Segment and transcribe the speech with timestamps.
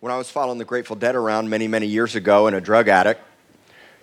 [0.00, 2.86] When I was following the Grateful Dead around many, many years ago and a drug
[2.86, 3.22] addict,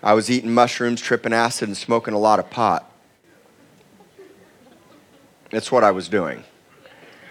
[0.01, 2.91] I was eating mushrooms, tripping acid, and smoking a lot of pot.
[5.51, 6.45] That's what I was doing.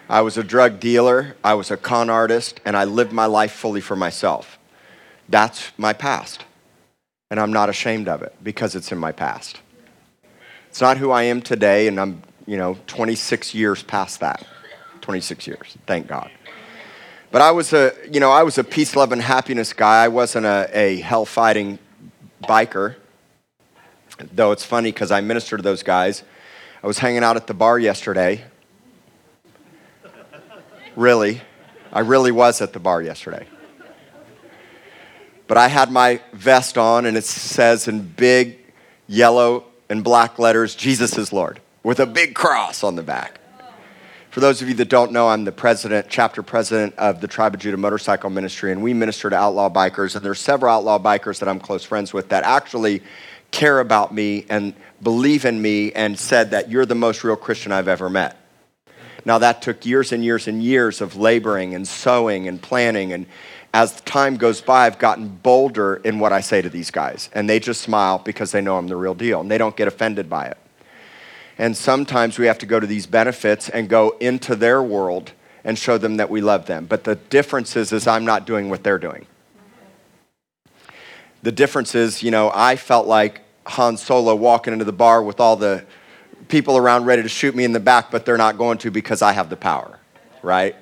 [0.09, 3.51] I was a drug dealer, I was a con artist, and I lived my life
[3.51, 4.61] fully for myself.
[5.29, 6.45] That's my past.
[7.33, 9.61] And I'm not ashamed of it because it's in my past.
[10.69, 14.47] It's not who I am today, and I'm, you know, 26 years past that.
[15.01, 16.31] 26 years, thank God.
[17.33, 20.05] But I was a, you know, I was a peace, love, and happiness guy.
[20.05, 21.79] I wasn't a, a hell fighting
[22.45, 22.97] biker.
[24.35, 26.25] Though it's funny because I minister to those guys.
[26.83, 28.45] I was hanging out at the bar yesterday.
[30.95, 31.41] Really.
[31.91, 33.47] I really was at the bar yesterday.
[35.47, 38.59] But I had my vest on, and it says in big
[39.07, 43.41] yellow and black letters, Jesus is Lord, with a big cross on the back.
[44.33, 47.53] For those of you that don't know, I'm the president, chapter president of the Tribe
[47.53, 50.17] of Judah Motorcycle Ministry, and we minister to outlaw bikers.
[50.17, 53.03] And there's several outlaw bikers that I'm close friends with that actually
[53.51, 54.73] care about me and
[55.03, 58.39] believe in me and said that you're the most real Christian I've ever met.
[59.27, 63.13] Now, that took years and years and years of laboring and sowing and planning.
[63.13, 63.27] And
[63.75, 67.29] as time goes by, I've gotten bolder in what I say to these guys.
[67.35, 69.89] And they just smile because they know I'm the real deal and they don't get
[69.89, 70.57] offended by it.
[71.59, 75.33] And sometimes we have to go to these benefits and go into their world
[75.65, 76.87] and show them that we love them.
[76.87, 79.27] But the difference is, is I'm not doing what they're doing.
[81.43, 85.41] The difference is, you know, I felt like Han Solo walking into the bar with
[85.41, 85.85] all the
[86.49, 89.23] people around ready to shoot me in the back, but they're not going to because
[89.23, 89.99] I have the power,
[90.43, 90.77] right?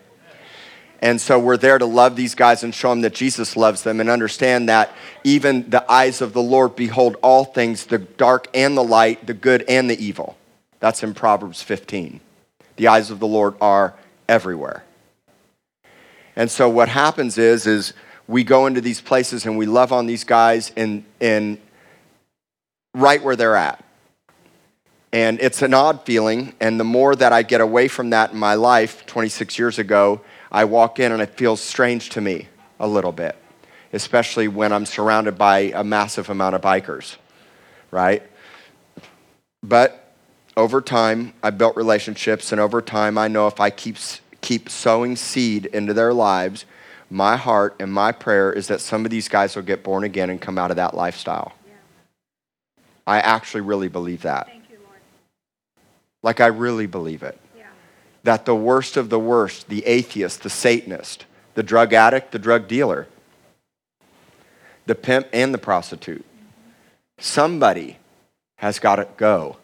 [1.03, 4.01] And so we're there to love these guys and show them that Jesus loves them
[4.01, 4.93] and understand that
[5.25, 9.33] even the eyes of the Lord behold all things, the dark and the light, the
[9.33, 10.37] good and the evil.
[10.81, 12.20] That's in Proverbs 15.
[12.77, 13.95] The eyes of the Lord are
[14.28, 14.84] everywhere.
[16.34, 17.92] And so what happens is, is
[18.27, 21.61] we go into these places and we love on these guys in, in
[22.95, 23.84] right where they're at.
[25.12, 26.55] And it's an odd feeling.
[26.60, 30.21] And the more that I get away from that in my life, 26 years ago,
[30.50, 33.37] I walk in and it feels strange to me a little bit,
[33.93, 37.16] especially when I'm surrounded by a massive amount of bikers,
[37.91, 38.22] right?
[39.62, 40.00] But
[40.60, 43.97] over time, I built relationships, and over time, I know if I keep,
[44.43, 46.66] keep sowing seed into their lives,
[47.09, 50.28] my heart and my prayer is that some of these guys will get born again
[50.28, 51.54] and come out of that lifestyle.
[51.66, 51.72] Yeah.
[53.06, 54.50] I actually really believe that.
[54.70, 54.76] You,
[56.22, 57.41] like, I really believe it.
[57.56, 57.65] Yeah.
[58.25, 62.69] That the worst of the worst, the atheist, the Satanist, the drug addict, the drug
[62.69, 63.09] dealer,
[64.84, 66.70] the pimp, and the prostitute, mm-hmm.
[67.19, 67.97] somebody
[68.56, 69.56] has got to go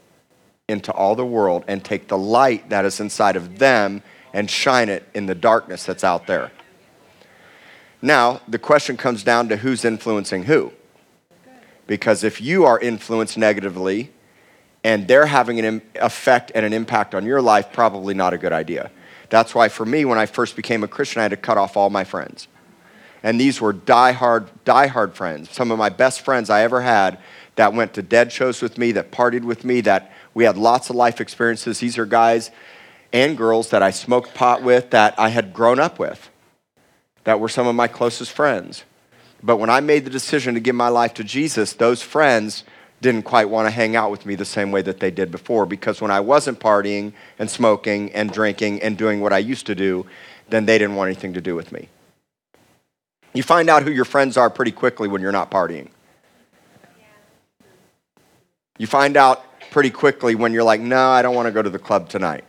[0.68, 4.88] into all the world and take the light that is inside of them and shine
[4.88, 6.50] it in the darkness that's out there.
[8.02, 10.72] Now, the question comes down to who's influencing who.
[11.86, 14.10] Because if you are influenced negatively
[14.82, 18.52] and they're having an effect and an impact on your life, probably not a good
[18.52, 18.90] idea.
[19.30, 21.76] That's why for me, when I first became a Christian, I had to cut off
[21.76, 22.48] all my friends.
[23.22, 25.50] And these were die-hard, die-hard friends.
[25.50, 27.18] Some of my best friends I ever had
[27.54, 30.90] that went to dead shows with me, that partied with me, that we had lots
[30.90, 31.80] of life experiences.
[31.80, 32.50] These are guys
[33.10, 36.28] and girls that I smoked pot with that I had grown up with,
[37.24, 38.84] that were some of my closest friends.
[39.42, 42.64] But when I made the decision to give my life to Jesus, those friends
[43.00, 45.64] didn't quite want to hang out with me the same way that they did before
[45.64, 49.74] because when I wasn't partying and smoking and drinking and doing what I used to
[49.74, 50.04] do,
[50.50, 51.88] then they didn't want anything to do with me.
[53.32, 55.88] You find out who your friends are pretty quickly when you're not partying.
[58.76, 59.42] You find out
[59.76, 62.44] pretty quickly when you're like, no, I don't want to go to the club tonight.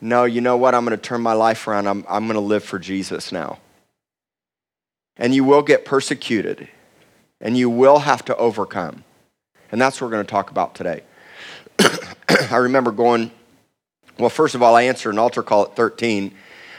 [0.00, 0.74] No, you know what?
[0.74, 1.86] I'm going to turn my life around.
[1.86, 3.60] I'm, I'm going to live for Jesus now.
[5.16, 6.66] And you will get persecuted,
[7.40, 9.04] and you will have to overcome.
[9.70, 11.04] And that's what we're going to talk about today.
[12.50, 13.30] I remember going,
[14.18, 16.34] well, first of all, I answered an altar call at 13.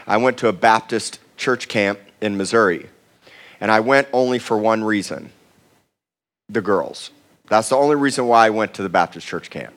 [0.07, 2.89] I went to a Baptist church camp in Missouri.
[3.61, 5.31] And I went only for one reason
[6.49, 7.11] the girls.
[7.51, 9.73] That's the only reason why I went to the Baptist church camp.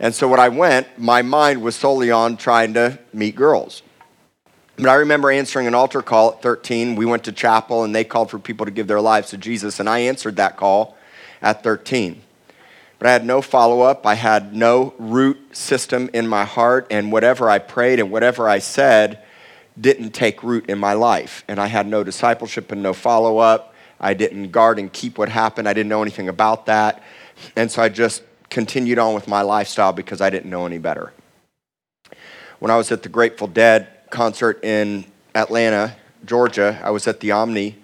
[0.00, 3.84] And so when I went, my mind was solely on trying to meet girls.
[4.74, 6.96] But I remember answering an altar call at 13.
[6.96, 9.78] We went to chapel and they called for people to give their lives to Jesus.
[9.78, 10.96] And I answered that call
[11.40, 12.20] at 13.
[12.98, 14.04] But I had no follow up.
[14.04, 16.88] I had no root system in my heart.
[16.90, 19.22] And whatever I prayed and whatever I said
[19.80, 21.44] didn't take root in my life.
[21.46, 23.69] And I had no discipleship and no follow up.
[24.00, 25.68] I didn't guard and keep what happened.
[25.68, 27.02] I didn't know anything about that.
[27.56, 31.12] And so I just continued on with my lifestyle because I didn't know any better.
[32.58, 35.04] When I was at the Grateful Dead concert in
[35.34, 36.80] Atlanta Georgia.
[36.82, 37.76] I was at the Omni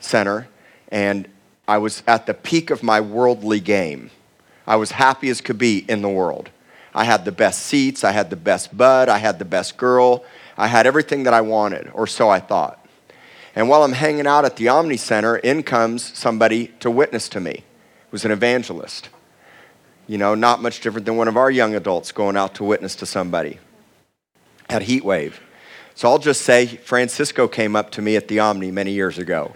[0.00, 0.48] Center,
[0.88, 1.28] and
[1.68, 4.10] I was at the peak of my worldly game.
[4.66, 6.50] I was happy as could be in the world.
[6.94, 10.24] I had the best seats, I had the best bud, I had the best girl,
[10.56, 12.81] I had everything that I wanted, or so I thought.
[13.54, 17.40] And while I'm hanging out at the Omni Center, in comes somebody to witness to
[17.40, 17.50] me.
[17.52, 19.10] It was an evangelist.
[20.06, 22.96] You know, not much different than one of our young adults going out to witness
[22.96, 23.58] to somebody
[24.68, 25.34] at Heatwave.
[25.94, 29.52] So I'll just say Francisco came up to me at the Omni many years ago.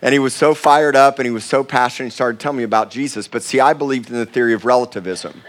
[0.00, 2.62] And he was so fired up and he was so passionate, he started telling me
[2.62, 3.26] about Jesus.
[3.26, 5.42] But see, I believed in the theory of relativism.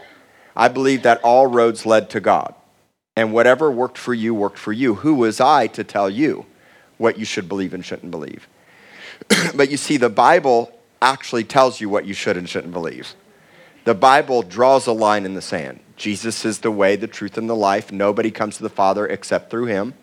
[0.55, 2.55] I believed that all roads led to God.
[3.15, 4.95] And whatever worked for you, worked for you.
[4.95, 6.45] Who was I to tell you
[6.97, 8.47] what you should believe and shouldn't believe?
[9.55, 10.71] but you see, the Bible
[11.01, 13.15] actually tells you what you should and shouldn't believe.
[13.85, 15.79] The Bible draws a line in the sand.
[15.95, 17.91] Jesus is the way, the truth, and the life.
[17.91, 19.93] Nobody comes to the Father except through him.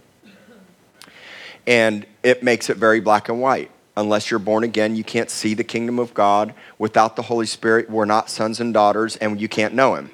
[1.66, 3.70] And it makes it very black and white.
[3.96, 6.52] Unless you're born again, you can't see the kingdom of God.
[6.78, 10.10] Without the Holy Spirit, we're not sons and daughters, and you can't know him.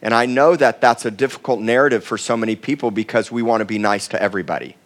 [0.00, 3.60] And I know that that's a difficult narrative for so many people because we want
[3.60, 4.76] to be nice to everybody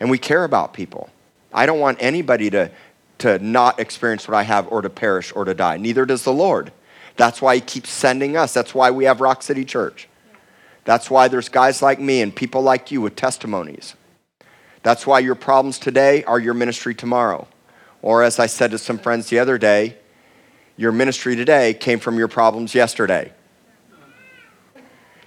[0.00, 1.10] and we care about people.
[1.52, 2.70] I don't want anybody to,
[3.18, 5.76] to not experience what I have or to perish or to die.
[5.76, 6.72] Neither does the Lord.
[7.16, 8.54] That's why He keeps sending us.
[8.54, 10.08] That's why we have Rock City Church.
[10.84, 13.94] That's why there's guys like me and people like you with testimonies.
[14.82, 17.46] That's why your problems today are your ministry tomorrow.
[18.02, 19.98] Or, as I said to some friends the other day,
[20.78, 23.34] your ministry today came from your problems yesterday.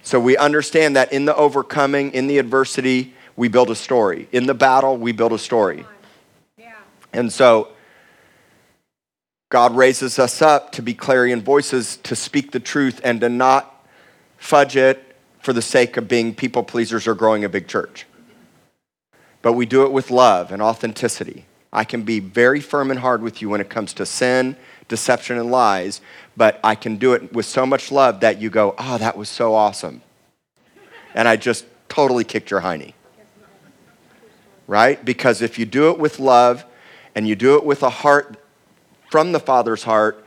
[0.02, 4.28] So we understand that in the overcoming, in the adversity, we build a story.
[4.32, 5.86] In the battle, we build a story.
[7.14, 7.70] And so
[9.50, 13.88] God raises us up to be clarion voices, to speak the truth, and to not
[14.38, 18.08] fudge it for the sake of being people pleasers or growing a big church.
[19.44, 21.46] But we do it with love and authenticity.
[21.72, 24.56] I can be very firm and hard with you when it comes to sin,
[24.88, 26.02] deception, and lies,
[26.38, 29.30] but I can do it with so much love that you go, oh, that was
[29.30, 30.02] so awesome.
[31.14, 32.94] And I just totally kicked your hiney.
[34.68, 35.04] Right?
[35.04, 36.66] Because if you do it with love
[37.16, 38.38] and you do it with a heart
[39.10, 40.24] from the Father's heart,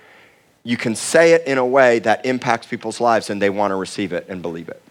[0.62, 3.76] you can say it in a way that impacts people's lives and they want to
[3.76, 4.82] receive it and believe it.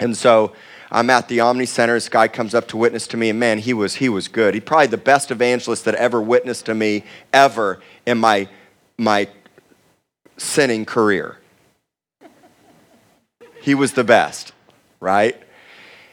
[0.00, 0.52] And so
[0.90, 1.94] I'm at the Omni Center.
[1.94, 4.54] This guy comes up to witness to me, and man, he was, he was good.
[4.54, 8.48] He probably the best evangelist that ever witnessed to me ever in my,
[8.98, 9.28] my
[10.36, 11.38] sinning career.
[13.60, 14.52] He was the best,
[14.98, 15.40] right?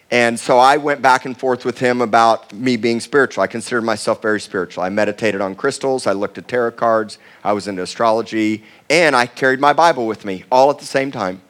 [0.09, 3.44] And so I went back and forth with him about me being spiritual.
[3.44, 4.83] I considered myself very spiritual.
[4.83, 9.25] I meditated on crystals, I looked at tarot cards, I was into astrology, and I
[9.25, 11.42] carried my Bible with me all at the same time.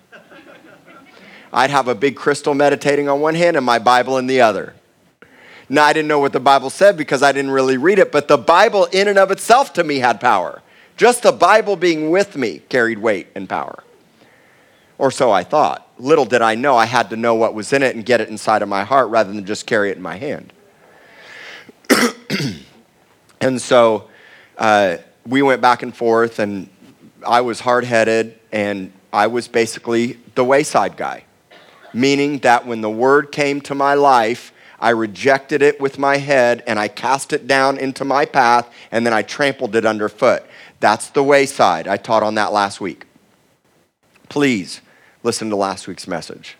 [1.53, 4.73] I'd have a big crystal meditating on one hand and my Bible in the other.
[5.69, 8.27] Now, I didn't know what the Bible said because I didn't really read it, but
[8.27, 10.61] the Bible in and of itself to me had power.
[10.95, 13.83] Just the Bible being with me carried weight and power.
[14.97, 15.87] Or so I thought.
[15.99, 18.29] Little did I know I had to know what was in it and get it
[18.29, 20.53] inside of my heart rather than just carry it in my hand.
[23.41, 24.09] and so
[24.57, 26.69] uh, we went back and forth, and
[27.25, 31.25] I was hard headed, and I was basically the wayside guy,
[31.93, 36.63] meaning that when the word came to my life, I rejected it with my head
[36.67, 40.43] and I cast it down into my path and then I trampled it underfoot.
[40.79, 41.87] That's the wayside.
[41.87, 43.05] I taught on that last week.
[44.29, 44.81] Please
[45.27, 46.55] listen to last week's message.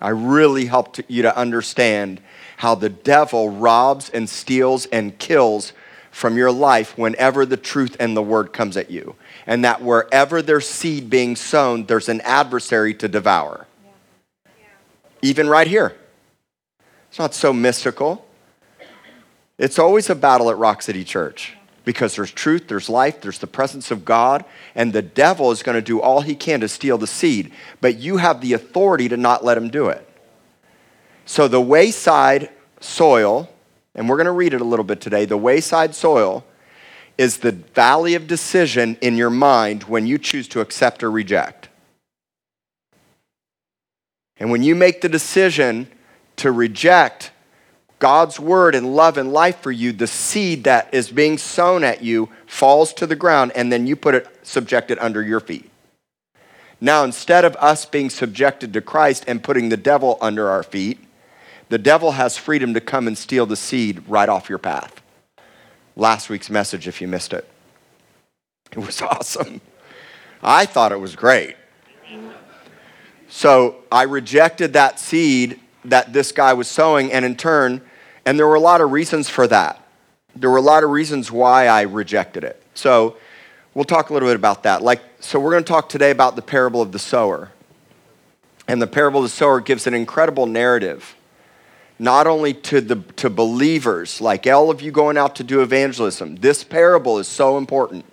[0.00, 2.22] I really helped you to understand
[2.56, 5.74] how the devil robs and steals and kills
[6.10, 9.16] from your life whenever the truth and the word comes at you.
[9.46, 13.66] And that wherever there's seed being sown, there's an adversary to devour.
[13.84, 13.90] Yeah.
[14.58, 14.64] Yeah.
[15.20, 15.94] Even right here.
[17.10, 18.26] It's not so mystical.
[19.58, 23.46] It's always a battle at Rock City Church because there's truth, there's life, there's the
[23.46, 24.44] presence of God,
[24.74, 27.98] and the devil is going to do all he can to steal the seed, but
[27.98, 30.06] you have the authority to not let him do it.
[31.24, 33.48] So the wayside soil,
[33.94, 36.44] and we're going to read it a little bit today, the wayside soil
[37.16, 41.68] is the valley of decision in your mind when you choose to accept or reject.
[44.38, 45.88] And when you make the decision
[46.36, 47.30] to reject
[48.00, 52.02] God's word and love and life for you, the seed that is being sown at
[52.02, 55.70] you falls to the ground and then you put it, subject it under your feet.
[56.80, 60.98] Now, instead of us being subjected to Christ and putting the devil under our feet,
[61.68, 65.02] the devil has freedom to come and steal the seed right off your path.
[65.94, 67.46] Last week's message, if you missed it,
[68.72, 69.60] it was awesome.
[70.42, 71.56] I thought it was great.
[73.28, 77.82] So I rejected that seed that this guy was sowing, and in turn,
[78.30, 79.84] And there were a lot of reasons for that.
[80.36, 82.62] There were a lot of reasons why I rejected it.
[82.74, 83.16] So
[83.74, 84.82] we'll talk a little bit about that.
[84.82, 87.50] Like, so we're going to talk today about the parable of the sower.
[88.68, 91.16] And the parable of the sower gives an incredible narrative,
[91.98, 96.36] not only to, the, to believers, like all of you going out to do evangelism.
[96.36, 98.04] This parable is so important.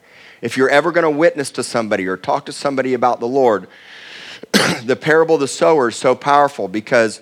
[0.42, 3.68] If you're ever going to witness to somebody or talk to somebody about the Lord,
[4.84, 7.22] the parable of the sower is so powerful because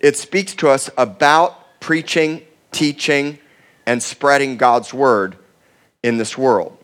[0.00, 3.38] it speaks to us about preaching, teaching,
[3.86, 5.36] and spreading God's word
[6.02, 6.76] in this world.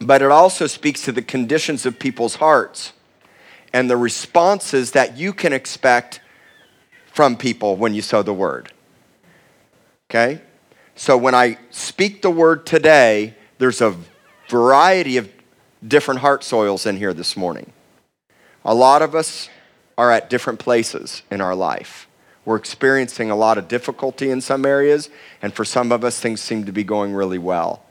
[0.00, 2.92] But it also speaks to the conditions of people's hearts
[3.72, 6.20] and the responses that you can expect
[7.12, 8.72] from people when you sow the word.
[10.08, 10.40] Okay?
[10.94, 13.96] So when I speak the word today, there's a
[14.48, 15.30] variety of
[15.86, 17.72] different heart soils in here this morning.
[18.64, 19.48] A lot of us
[19.96, 22.07] are at different places in our life.
[22.48, 25.10] We're experiencing a lot of difficulty in some areas,
[25.42, 27.84] and for some of us, things seem to be going really well.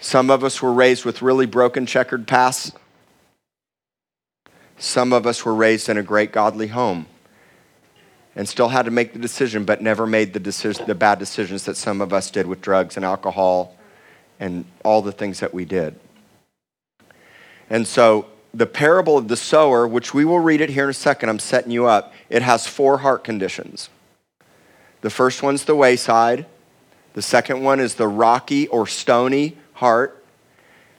[0.00, 2.72] Some of us were raised with really broken, checkered pasts.
[4.78, 7.06] Some of us were raised in a great, godly home
[8.34, 11.66] and still had to make the decision, but never made the, decision, the bad decisions
[11.66, 13.76] that some of us did with drugs and alcohol
[14.40, 15.94] and all the things that we did.
[17.70, 20.94] And so the parable of the sower, which we will read it here in a
[20.94, 23.90] second, I'm setting you up, it has four heart conditions.
[25.00, 26.46] The first one's the wayside,
[27.14, 30.24] the second one is the rocky or stony heart,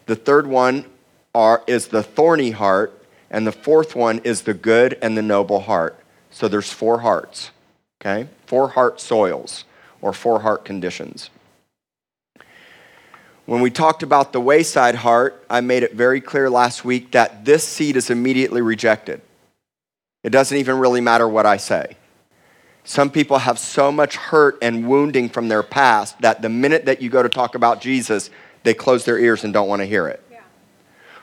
[0.06, 0.86] the third one
[1.34, 5.62] are, is the thorny heart, and the fourth one is the good and the noble
[5.62, 5.98] heart.
[6.30, 7.52] So there's four hearts,
[8.02, 8.28] okay?
[8.46, 9.64] Four heart soils
[10.02, 11.30] or four heart conditions.
[13.46, 17.46] When we talked about the wayside heart, I made it very clear last week that
[17.46, 19.22] this seed is immediately rejected.
[20.24, 21.98] It doesn't even really matter what I say.
[22.84, 27.02] Some people have so much hurt and wounding from their past that the minute that
[27.02, 28.32] you go to talk about Jesus,
[28.64, 30.24] they close their ears and don't want to hear it.
[30.32, 30.42] Yeah.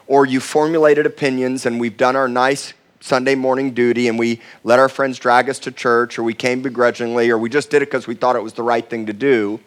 [0.07, 4.79] Or you formulated opinions and we've done our nice Sunday morning duty and we let
[4.79, 7.87] our friends drag us to church or we came begrudgingly or we just did it
[7.87, 9.59] because we thought it was the right thing to do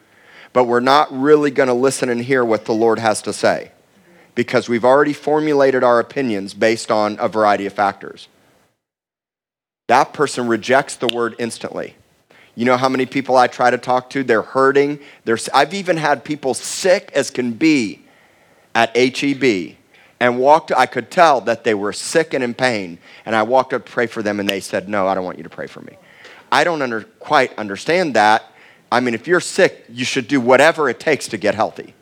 [0.55, 3.71] but we're not really going to listen and hear what the Lord has to say
[4.35, 8.29] because we've already formulated our opinions based on a variety of factors.
[9.87, 11.95] That person rejects the word instantly.
[12.55, 14.23] You know how many people I try to talk to?
[14.23, 15.01] They're hurting.
[15.25, 18.05] They're, I've even had people sick as can be
[18.73, 19.75] at HEB
[20.21, 20.71] and walked.
[20.71, 22.97] I could tell that they were sick and in pain.
[23.25, 25.35] And I walked up to pray for them, and they said, "No, I don't want
[25.35, 25.97] you to pray for me."
[26.49, 28.53] I don't under, quite understand that
[28.95, 31.93] I mean, if you're sick, you should do whatever it takes to get healthy.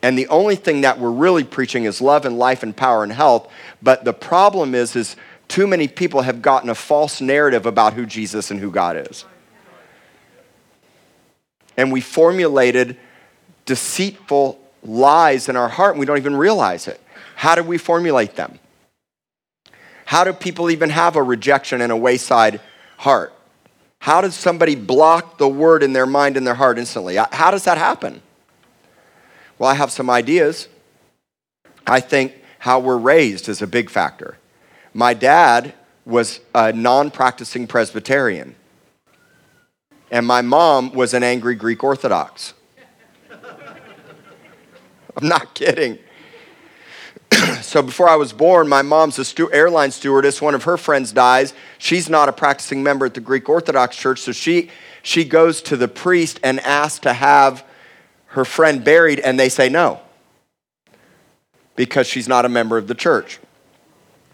[0.00, 3.10] And the only thing that we're really preaching is love and life and power and
[3.10, 3.50] health.
[3.82, 5.16] But the problem is, is
[5.48, 9.24] too many people have gotten a false narrative about who Jesus and who God is.
[11.76, 12.96] And we formulated
[13.64, 17.00] deceitful lies in our heart and we don't even realize it.
[17.34, 18.60] How do we formulate them?
[20.04, 22.60] How do people even have a rejection and a wayside
[22.98, 23.34] heart?
[24.00, 27.16] How does somebody block the word in their mind and their heart instantly?
[27.16, 28.22] How does that happen?
[29.58, 30.68] Well, I have some ideas.
[31.86, 34.38] I think how we're raised is a big factor.
[34.94, 35.74] My dad
[36.04, 38.54] was a non practicing Presbyterian,
[40.10, 42.54] and my mom was an angry Greek Orthodox.
[45.16, 45.98] I'm not kidding.
[47.62, 50.40] so before I was born, my mom's a stu- airline stewardess.
[50.40, 51.54] One of her friends dies.
[51.78, 54.70] She's not a practicing member at the Greek Orthodox Church, so she
[55.02, 57.64] she goes to the priest and asks to have
[58.26, 60.00] her friend buried, and they say no
[61.76, 63.38] because she's not a member of the church.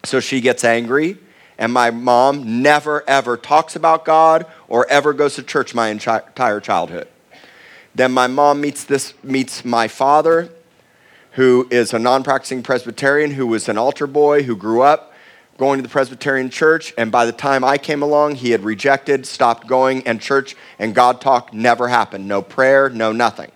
[0.04, 1.18] So she gets angry,
[1.58, 6.60] and my mom never ever talks about God or ever goes to church my entire
[6.60, 7.08] childhood.
[7.94, 10.50] Then my mom meets this meets my father
[11.34, 15.12] who is a non practicing Presbyterian, who was an altar boy, who grew up
[15.58, 16.92] going to the Presbyterian church.
[16.98, 20.94] And by the time I came along, he had rejected, stopped going, and church and
[20.94, 22.26] God talk never happened.
[22.26, 23.52] No prayer, no nothing.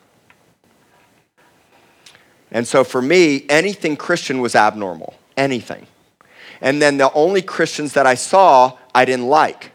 [2.50, 5.14] And so for me, anything Christian was abnormal.
[5.36, 5.86] Anything.
[6.60, 9.72] And then the only Christians that I saw, I didn't like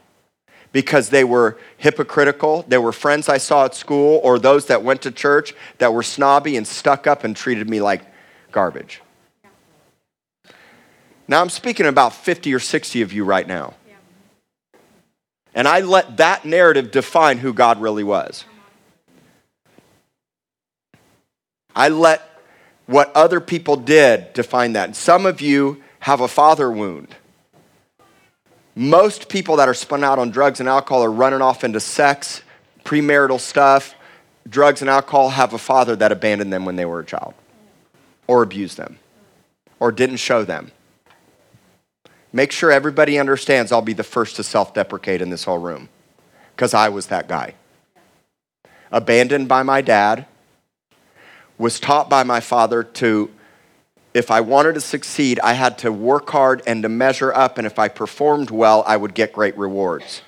[0.73, 2.65] because they were hypocritical.
[2.67, 6.03] They were friends I saw at school or those that went to church that were
[6.03, 8.01] snobby and stuck up and treated me like
[8.51, 9.01] garbage.
[11.27, 13.75] Now I'm speaking about 50 or 60 of you right now.
[15.55, 18.43] And I let that narrative define who God really was.
[21.75, 22.27] I let
[22.87, 24.85] what other people did define that.
[24.85, 27.15] And some of you have a father wound
[28.75, 32.41] Most people that are spun out on drugs and alcohol are running off into sex,
[32.83, 33.95] premarital stuff.
[34.49, 37.33] Drugs and alcohol have a father that abandoned them when they were a child,
[38.27, 38.97] or abused them,
[39.79, 40.71] or didn't show them.
[42.33, 45.87] Make sure everybody understands I'll be the first to self deprecate in this whole room,
[46.55, 47.53] because I was that guy.
[48.91, 50.25] Abandoned by my dad,
[51.57, 53.29] was taught by my father to
[54.13, 57.65] if I wanted to succeed, I had to work hard and to measure up, and
[57.65, 60.21] if I performed well, I would get great rewards.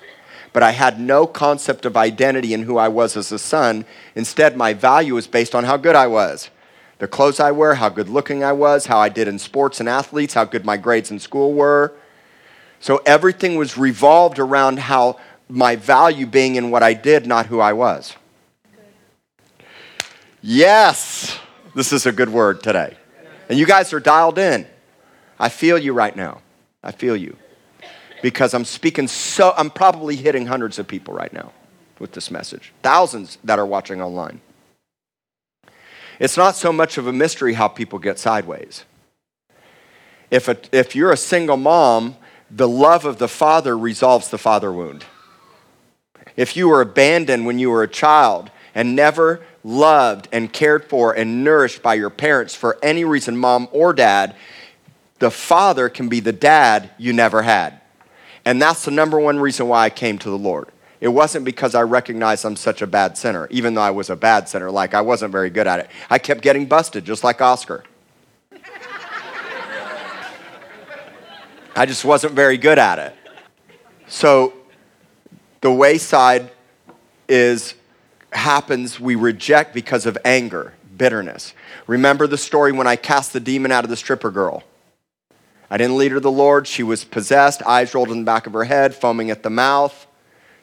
[0.52, 3.84] But I had no concept of identity in who I was as a son.
[4.14, 6.50] Instead, my value was based on how good I was
[6.98, 9.88] the clothes I wear, how good looking I was, how I did in sports and
[9.88, 11.92] athletes, how good my grades in school were.
[12.80, 17.60] So everything was revolved around how my value being in what I did, not who
[17.60, 18.16] I was.
[20.40, 21.38] Yes,
[21.74, 22.96] this is a good word today.
[23.48, 24.66] And you guys are dialed in.
[25.38, 26.40] I feel you right now.
[26.82, 27.36] I feel you.
[28.22, 31.52] Because I'm speaking so, I'm probably hitting hundreds of people right now
[31.98, 34.40] with this message, thousands that are watching online.
[36.18, 38.84] It's not so much of a mystery how people get sideways.
[40.30, 42.16] If, a, if you're a single mom,
[42.50, 45.04] the love of the father resolves the father wound.
[46.36, 51.12] If you were abandoned when you were a child and never loved and cared for
[51.12, 54.36] and nourished by your parents for any reason, mom or dad,
[55.18, 57.80] the father can be the dad you never had.
[58.44, 60.68] And that's the number one reason why I came to the Lord.
[61.00, 64.14] It wasn't because I recognized I'm such a bad sinner, even though I was a
[64.14, 65.90] bad sinner, like I wasn't very good at it.
[66.08, 67.82] I kept getting busted, just like Oscar.
[71.74, 73.14] I just wasn't very good at it.
[74.06, 74.54] So
[75.60, 76.52] the wayside
[77.28, 77.74] is
[78.36, 81.54] happens, we reject because of anger, bitterness.
[81.86, 84.62] Remember the story when I cast the demon out of the stripper girl?
[85.70, 86.66] I didn't lead her to the Lord.
[86.66, 90.06] She was possessed, eyes rolled in the back of her head, foaming at the mouth.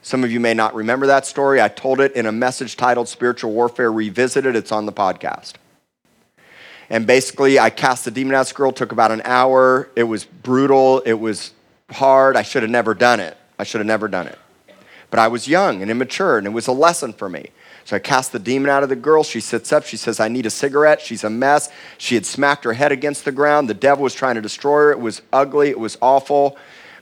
[0.02, 1.62] Some of you may not remember that story.
[1.62, 4.56] I told it in a message titled Spiritual Warfare Revisited.
[4.56, 5.54] It's on the podcast.
[6.90, 8.72] And basically, I cast the demon out girl.
[8.72, 9.90] Took about an hour.
[9.96, 11.00] It was brutal.
[11.06, 11.54] It was
[11.90, 12.36] hard.
[12.36, 13.38] I should have never done it.
[13.58, 14.38] I should have never done it.
[15.10, 17.52] But I was young and immature, and it was a lesson for me.
[17.86, 19.24] So I cast the demon out of the girl.
[19.24, 19.86] She sits up.
[19.86, 21.02] She says, I need a cigarette.
[21.02, 21.70] She's a mess.
[21.98, 23.70] She had smacked her head against the ground.
[23.70, 24.92] The devil was trying to destroy her.
[24.92, 25.70] It was ugly.
[25.70, 26.58] It was awful.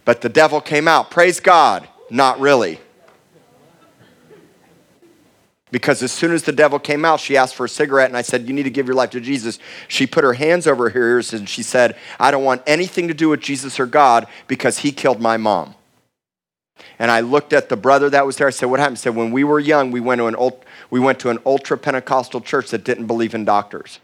[0.06, 1.12] But the devil came out.
[1.12, 1.88] Praise God.
[2.10, 2.80] Not really.
[5.72, 8.24] Because as soon as the devil came out, she asked for a cigarette, and I
[8.24, 9.58] said, You need to give your life to Jesus.
[9.88, 13.13] She put her hands over her ears and she said, I don't want anything to
[13.13, 15.76] do with Jesus or God because he killed my mom.
[17.00, 18.48] And I looked at the brother that was there.
[18.48, 18.98] I said, What happened?
[18.98, 20.36] He said, When we were young, we went to an
[20.91, 23.99] we went to an ultra Pentecostal church that didn't believe in doctors.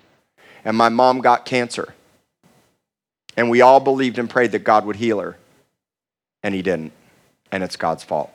[0.66, 1.94] And my mom got cancer.
[3.36, 5.38] And we all believed and prayed that God would heal her.
[6.42, 6.94] And he didn't.
[7.52, 8.32] And it's God's fault.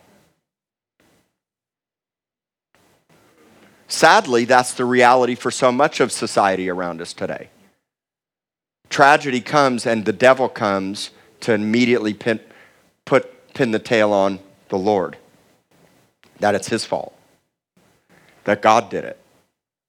[3.89, 7.49] Sadly, that's the reality for so much of society around us today.
[8.91, 11.11] Tragedy comes and the devil comes
[11.41, 12.41] to immediately pin,
[13.07, 15.17] put, pin the tail on the Lord,
[16.41, 17.15] that it's his fault
[18.45, 19.19] that God did it.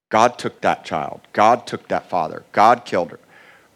[0.10, 1.22] God took that child.
[1.34, 2.44] God took that father.
[2.52, 3.20] God killed her.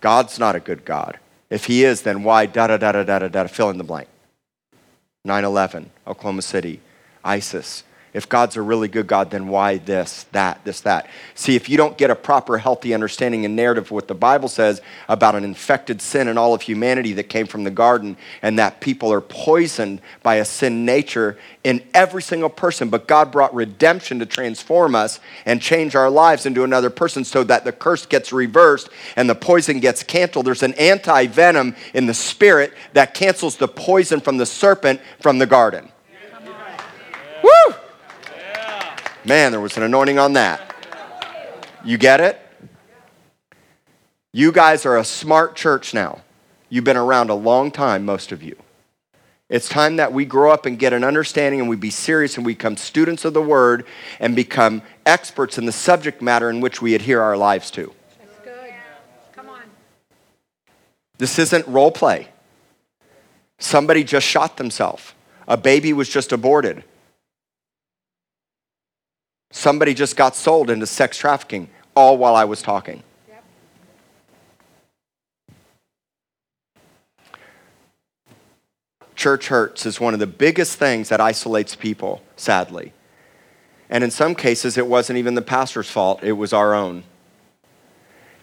[0.02, 1.20] God's not a good God.
[1.50, 3.84] If he is, then why da da da da da da da fill in the
[3.84, 4.08] blank?
[5.24, 6.80] 9 11, Oklahoma City,
[7.24, 7.84] ISIS,
[8.18, 11.08] if God's a really good God, then why this, that, this, that?
[11.36, 14.50] See, if you don't get a proper, healthy understanding and narrative of what the Bible
[14.50, 18.58] says about an infected sin in all of humanity that came from the garden and
[18.58, 23.54] that people are poisoned by a sin nature in every single person, but God brought
[23.54, 28.08] redemption to transform us and change our lives into another person so that the curse
[28.08, 30.48] gets reversed and the poison gets canceled.
[30.48, 35.38] There's an anti venom in the spirit that cancels the poison from the serpent from
[35.38, 35.92] the garden.
[37.44, 37.76] Woo!
[39.28, 40.74] Man, there was an anointing on that.
[41.84, 42.40] You get it?
[44.32, 46.22] You guys are a smart church now.
[46.70, 48.56] You've been around a long time, most of you.
[49.50, 52.46] It's time that we grow up and get an understanding and we be serious and
[52.46, 53.86] we become students of the word
[54.22, 57.94] and become experts in the subject matter in which we adhere our lives to.
[58.20, 58.74] That's good.
[59.34, 59.64] Come on.
[61.18, 62.30] This isn't role play.
[63.60, 65.14] Somebody just shot themselves.
[65.50, 66.86] A baby was just aborted.
[69.52, 73.04] Somebody just got sold into sex trafficking, all while I was talking.
[73.28, 73.44] Yep.
[79.16, 82.94] Church hurts is one of the biggest things that isolates people, sadly.
[83.90, 87.04] And in some cases, it wasn't even the pastor's fault, it was our own.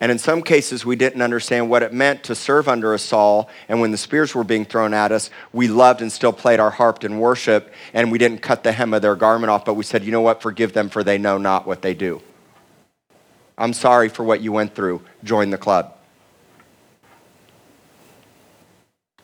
[0.05, 3.49] And in some cases, we didn't understand what it meant to serve under a Saul.
[3.71, 6.69] And when the spears were being thrown at us, we loved and still played our
[6.69, 7.73] harp in worship.
[7.95, 10.21] And we didn't cut the hem of their garment off, but we said, you know
[10.21, 10.43] what?
[10.43, 12.21] Forgive them, for they know not what they do.
[13.57, 15.01] I'm sorry for what you went through.
[15.25, 15.97] Join the club.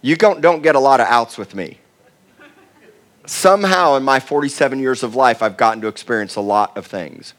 [0.01, 1.77] You don't, don't get a lot of outs with me.
[3.27, 7.35] Somehow in my 47 years of life, I've gotten to experience a lot of things.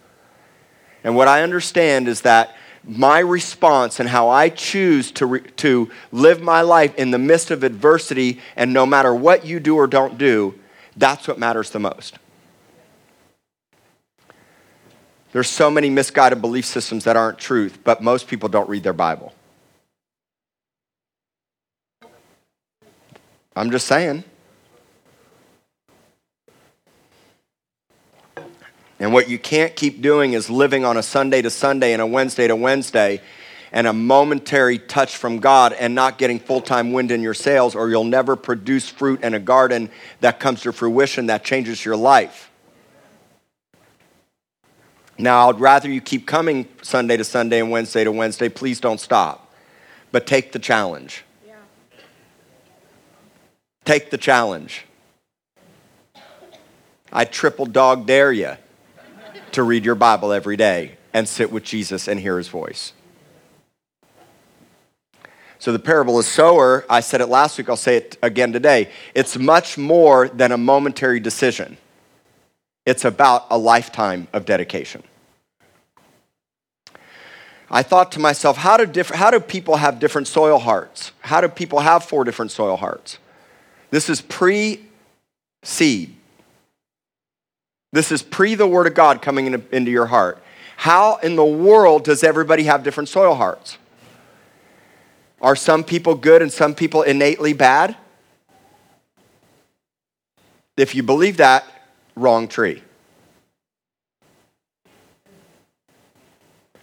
[1.03, 5.91] And what I understand is that my response and how I choose to, re- to
[6.11, 9.87] live my life in the midst of adversity, and no matter what you do or
[9.87, 10.55] don't do,
[10.97, 12.17] that's what matters the most.
[15.31, 18.93] There's so many misguided belief systems that aren't truth, but most people don't read their
[18.93, 19.33] Bible.
[23.55, 24.23] I'm just saying.
[29.01, 32.05] And what you can't keep doing is living on a Sunday to Sunday and a
[32.05, 33.19] Wednesday to Wednesday
[33.71, 37.73] and a momentary touch from God and not getting full time wind in your sails,
[37.73, 41.95] or you'll never produce fruit in a garden that comes to fruition that changes your
[41.95, 42.51] life.
[45.17, 48.49] Now, I'd rather you keep coming Sunday to Sunday and Wednesday to Wednesday.
[48.49, 49.51] Please don't stop,
[50.11, 51.23] but take the challenge.
[51.47, 51.55] Yeah.
[53.83, 54.85] Take the challenge.
[57.11, 58.57] I triple dog dare you
[59.53, 62.93] to read your Bible every day and sit with Jesus and hear his voice.
[65.59, 68.89] So, the parable of sower, I said it last week, I'll say it again today.
[69.13, 71.77] It's much more than a momentary decision,
[72.85, 75.03] it's about a lifetime of dedication.
[77.73, 81.13] I thought to myself, how do, diff- how do people have different soil hearts?
[81.21, 83.17] How do people have four different soil hearts?
[83.91, 84.85] This is pre
[85.63, 86.15] seed.
[87.91, 90.41] This is pre the Word of God coming into, into your heart.
[90.77, 93.77] How in the world does everybody have different soil hearts?
[95.41, 97.97] Are some people good and some people innately bad?
[100.77, 101.65] If you believe that,
[102.15, 102.81] wrong tree.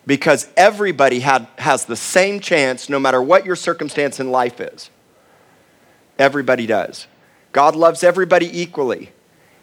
[0.06, 4.90] Because everybody had, has the same chance no matter what your circumstance in life is.
[6.18, 7.06] Everybody does.
[7.52, 9.10] God loves everybody equally.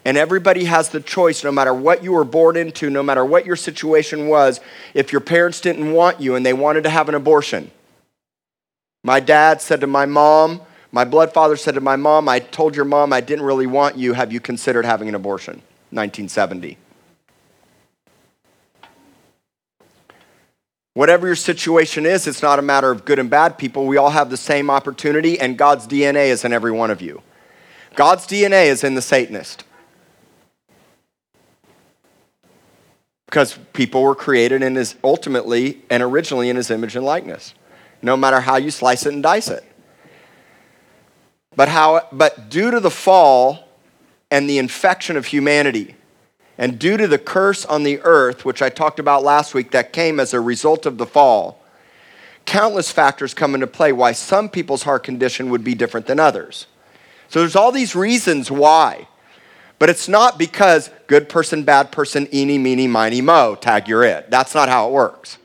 [0.06, 3.44] And everybody has the choice, no matter what you were born into, no matter what
[3.44, 4.60] your situation was,
[4.94, 7.72] if your parents didn't want you and they wanted to have an abortion.
[9.02, 10.60] My dad said to my mom,
[10.92, 13.96] my blood father said to my mom, I told your mom I didn't really want
[13.96, 14.12] you.
[14.12, 15.54] Have you considered having an abortion?
[15.90, 16.78] 1970.
[20.94, 23.86] Whatever your situation is, it's not a matter of good and bad people.
[23.86, 27.22] We all have the same opportunity, and God's DNA is in every one of you.
[27.96, 29.64] God's DNA is in the Satanist.
[33.26, 37.54] Because people were created in his, ultimately and originally in his image and likeness,
[38.00, 39.64] no matter how you slice it and dice it.
[41.56, 43.68] But, how, but due to the fall
[44.30, 45.96] and the infection of humanity,
[46.58, 49.92] and due to the curse on the earth, which I talked about last week, that
[49.92, 51.62] came as a result of the fall,
[52.44, 56.66] countless factors come into play why some people's heart condition would be different than others.
[57.28, 59.08] So there's all these reasons why.
[59.78, 64.30] But it's not because good person, bad person, eeny, meeny, miny, mo, tag, you're it.
[64.30, 65.38] That's not how it works.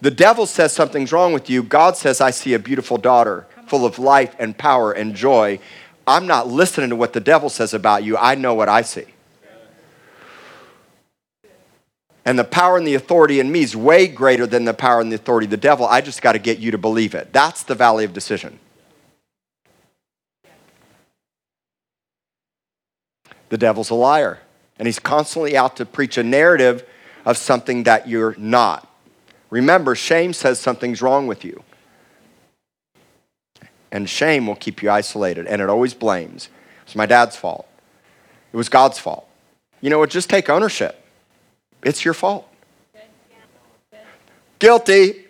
[0.00, 1.62] The devil says something's wrong with you.
[1.62, 5.58] God says, I see a beautiful daughter full of life and power and joy.
[6.06, 8.16] I'm not listening to what the devil says about you.
[8.16, 9.06] I know what I see.
[12.26, 15.10] And the power and the authority in me is way greater than the power and
[15.10, 15.86] the authority of the devil.
[15.86, 17.32] I just got to get you to believe it.
[17.32, 18.60] That's the valley of decision.
[23.54, 24.40] The devil's a liar,
[24.80, 26.84] and he's constantly out to preach a narrative
[27.24, 28.92] of something that you're not.
[29.48, 31.62] Remember, shame says something's wrong with you.
[33.92, 36.48] And shame will keep you isolated, and it always blames.
[36.82, 37.68] It's my dad's fault.
[38.52, 39.28] It was God's fault.
[39.80, 40.10] You know what?
[40.10, 41.06] Just take ownership.
[41.84, 42.52] It's your fault.
[44.58, 45.23] Guilty.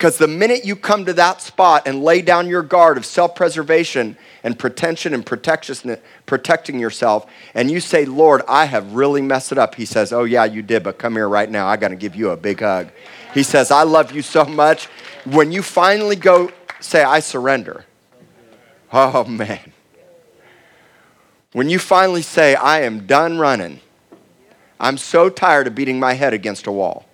[0.00, 3.34] Because the minute you come to that spot and lay down your guard of self
[3.34, 9.58] preservation and protection and protecting yourself, and you say, Lord, I have really messed it
[9.58, 11.66] up, He says, Oh, yeah, you did, but come here right now.
[11.66, 12.88] I got to give you a big hug.
[13.34, 14.86] He says, I love you so much.
[15.26, 17.84] When you finally go say, I surrender,
[18.94, 19.70] oh, man.
[21.52, 23.80] When you finally say, I am done running,
[24.80, 27.04] I'm so tired of beating my head against a wall.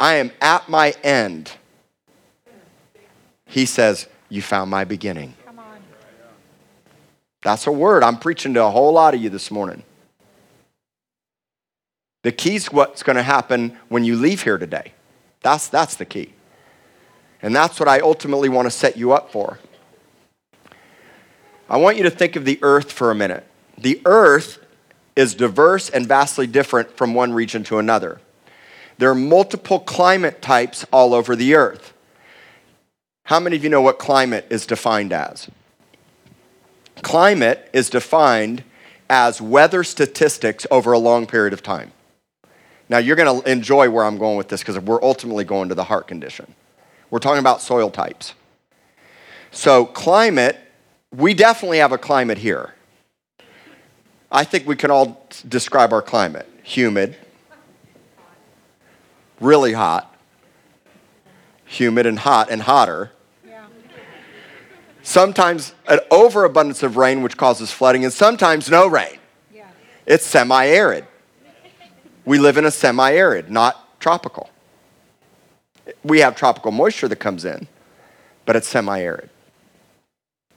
[0.00, 1.52] I am at my end.
[3.44, 5.34] He says, You found my beginning.
[7.42, 8.02] That's a word.
[8.02, 9.82] I'm preaching to a whole lot of you this morning.
[12.22, 14.92] The key's what's going to happen when you leave here today.
[15.42, 16.34] That's, that's the key.
[17.40, 19.58] And that's what I ultimately want to set you up for.
[21.68, 23.46] I want you to think of the earth for a minute.
[23.78, 24.58] The earth
[25.16, 28.20] is diverse and vastly different from one region to another.
[29.00, 31.94] There are multiple climate types all over the earth.
[33.24, 35.50] How many of you know what climate is defined as?
[37.00, 38.62] Climate is defined
[39.08, 41.92] as weather statistics over a long period of time.
[42.90, 45.74] Now, you're going to enjoy where I'm going with this because we're ultimately going to
[45.74, 46.54] the heart condition.
[47.08, 48.34] We're talking about soil types.
[49.50, 50.58] So, climate,
[51.10, 52.74] we definitely have a climate here.
[54.30, 57.16] I think we can all describe our climate humid,
[59.40, 60.14] really hot,
[61.64, 63.10] humid and hot and hotter.
[63.46, 63.66] Yeah.
[65.02, 69.18] Sometimes an overabundance of rain, which causes flooding, and sometimes no rain.
[69.52, 69.68] Yeah.
[70.06, 71.06] It's semi arid.
[72.24, 74.50] We live in a semi arid, not tropical.
[76.04, 77.66] We have tropical moisture that comes in,
[78.44, 79.30] but it's semi arid.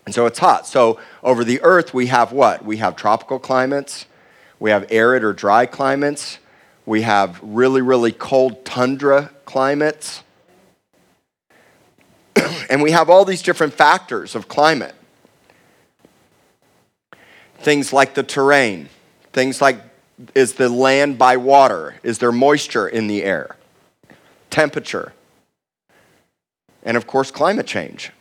[0.06, 0.68] And so it's hot.
[0.68, 2.66] So over the earth, we have what?
[2.66, 4.06] We have tropical climates,
[4.60, 6.40] we have arid or dry climates,
[6.86, 10.24] we have really, really cold tundra climates,
[12.70, 14.96] and we have all these different factors of climate.
[17.60, 18.90] Things like the terrain,
[19.32, 19.78] things like
[20.36, 21.96] is the land by water?
[22.04, 23.56] Is there moisture in the air?
[24.50, 25.14] Temperature.
[26.84, 28.12] And of course, climate change.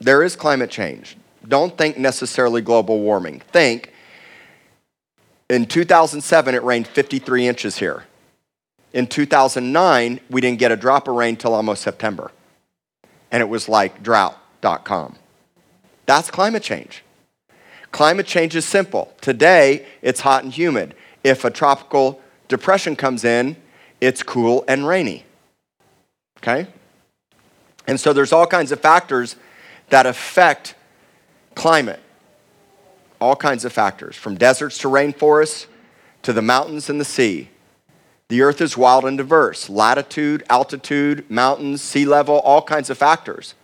[0.00, 1.16] There is climate change.
[1.46, 3.40] Don't think necessarily global warming.
[3.40, 3.92] Think
[5.48, 8.04] in 2007, it rained 53 inches here.
[8.92, 12.30] In 2009, we didn't get a drop of rain till almost September.
[13.30, 15.16] And it was like drought.com.
[16.04, 17.02] That's climate change.
[17.90, 19.14] Climate change is simple.
[19.20, 20.94] Today, it's hot and humid.
[21.24, 23.56] If a tropical depression comes in,
[24.00, 25.24] it's cool and rainy.
[26.38, 26.66] Okay?
[27.86, 29.36] And so there's all kinds of factors
[29.90, 30.74] that affect
[31.54, 32.00] climate.
[33.20, 35.66] All kinds of factors, from deserts to rainforests
[36.22, 37.48] to the mountains and the sea.
[38.32, 43.54] The earth is wild and diverse latitude, altitude, mountains, sea level, all kinds of factors.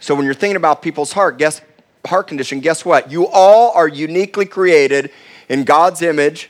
[0.00, 1.60] So when you're thinking about people's heart, guess,
[2.06, 3.10] heart condition, guess what?
[3.10, 5.10] You all are uniquely created
[5.50, 6.48] in God's image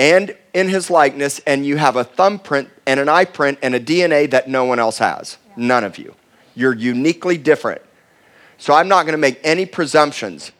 [0.00, 3.80] and in his likeness, and you have a thumbprint and an eye print and a
[3.80, 5.38] DNA that no one else has.
[5.56, 6.16] None of you.
[6.56, 7.82] You're uniquely different.
[8.58, 10.50] So I'm not going to make any presumptions.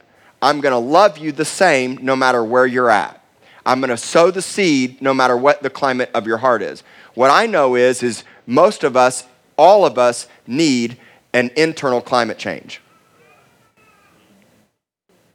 [0.41, 3.21] I'm going to love you the same no matter where you're at.
[3.67, 6.83] I'm going to sow the seed no matter what the climate of your heart is.
[7.15, 10.99] What I know is is most of us, all of us need
[11.33, 12.81] an internal climate change.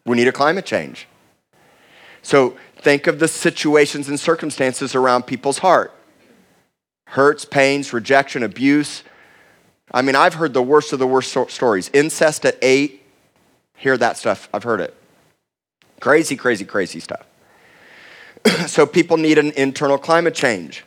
[0.06, 1.08] We need a climate change.
[2.22, 5.94] So think of the situations and circumstances around people's heart
[7.10, 9.04] hurts, pains, rejection, abuse.
[9.92, 11.90] I mean, I've heard the worst of the worst stories.
[11.92, 13.02] Incest at eight,
[13.76, 14.48] hear that stuff.
[14.54, 14.96] I've heard it.
[16.00, 17.26] Crazy, crazy, crazy stuff.
[18.68, 20.84] so people need an internal climate change.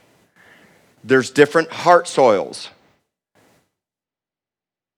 [1.04, 2.68] There's different heart soils.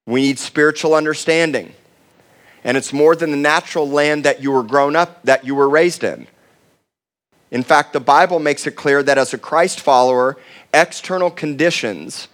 [0.07, 1.75] We need spiritual understanding.
[2.63, 5.69] And it's more than the natural land that you were grown up, that you were
[5.69, 6.27] raised in.
[7.51, 10.37] In fact, the Bible makes it clear that as a Christ follower,
[10.73, 12.29] external conditions,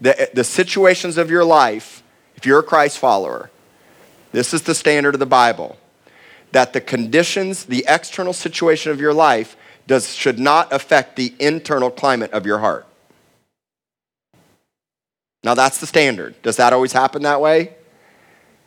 [0.00, 2.02] the, the situations of your life,
[2.36, 3.50] if you're a Christ follower,
[4.32, 5.78] this is the standard of the Bible,
[6.52, 11.90] that the conditions, the external situation of your life does, should not affect the internal
[11.90, 12.86] climate of your heart.
[15.42, 16.40] Now, that's the standard.
[16.42, 17.74] Does that always happen that way?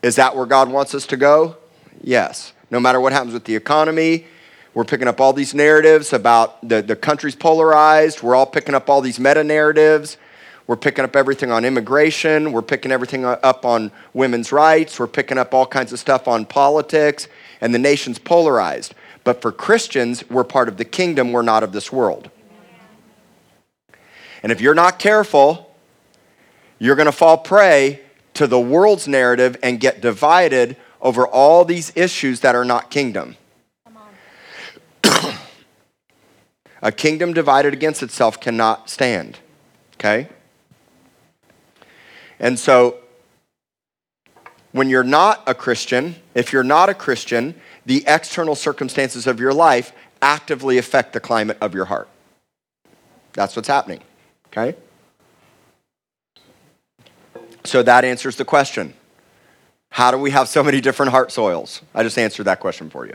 [0.02, 1.58] Is that where God wants us to go?
[2.02, 2.54] Yes.
[2.72, 4.26] No matter what happens with the economy,
[4.74, 8.24] we're picking up all these narratives about the, the country's polarized.
[8.24, 10.18] We're all picking up all these meta narratives.
[10.66, 12.52] We're picking up everything on immigration.
[12.52, 15.00] We're picking everything up on women's rights.
[15.00, 17.28] We're picking up all kinds of stuff on politics.
[17.62, 18.94] And the nation's polarized.
[19.24, 21.32] But for Christians, we're part of the kingdom.
[21.32, 22.30] We're not of this world.
[24.42, 25.74] And if you're not careful,
[26.78, 28.02] you're going to fall prey
[28.34, 33.38] to the world's narrative and get divided over all these issues that are not kingdom.
[36.82, 39.40] A kingdom divided against itself cannot stand.
[39.96, 40.28] Okay?
[42.40, 42.98] And so,
[44.74, 49.54] when you're not a Christian, if you're not a Christian, the external circumstances of your
[49.54, 52.10] life actively affect the climate of your heart.
[53.34, 54.02] That's what's happening.
[54.48, 54.76] Okay?
[57.64, 58.94] So that answers the question.
[59.90, 61.82] How do we have so many different heart soils?
[61.94, 63.14] I just answered that question for you.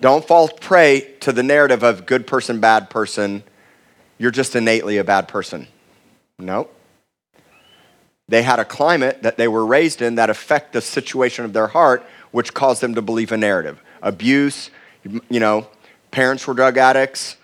[0.00, 3.42] Don't fall prey to the narrative of good person, bad person.
[4.18, 5.68] You're just innately a bad person.
[6.38, 6.68] No.
[8.28, 11.68] They had a climate that they were raised in that affect the situation of their
[11.68, 13.80] heart, which caused them to believe a narrative.
[14.02, 14.70] Abuse,
[15.04, 15.68] you know,
[16.10, 17.36] parents were drug addicts,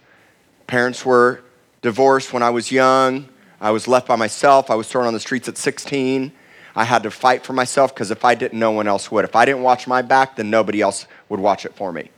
[0.66, 1.42] parents were
[1.83, 3.29] divorced when I was young,
[3.61, 6.33] I was left by myself, I was thrown on the streets at 16.
[6.75, 9.25] I had to fight for myself because if I didn't, no one else would.
[9.25, 12.11] If I didn't watch my back, then nobody else would watch it for me.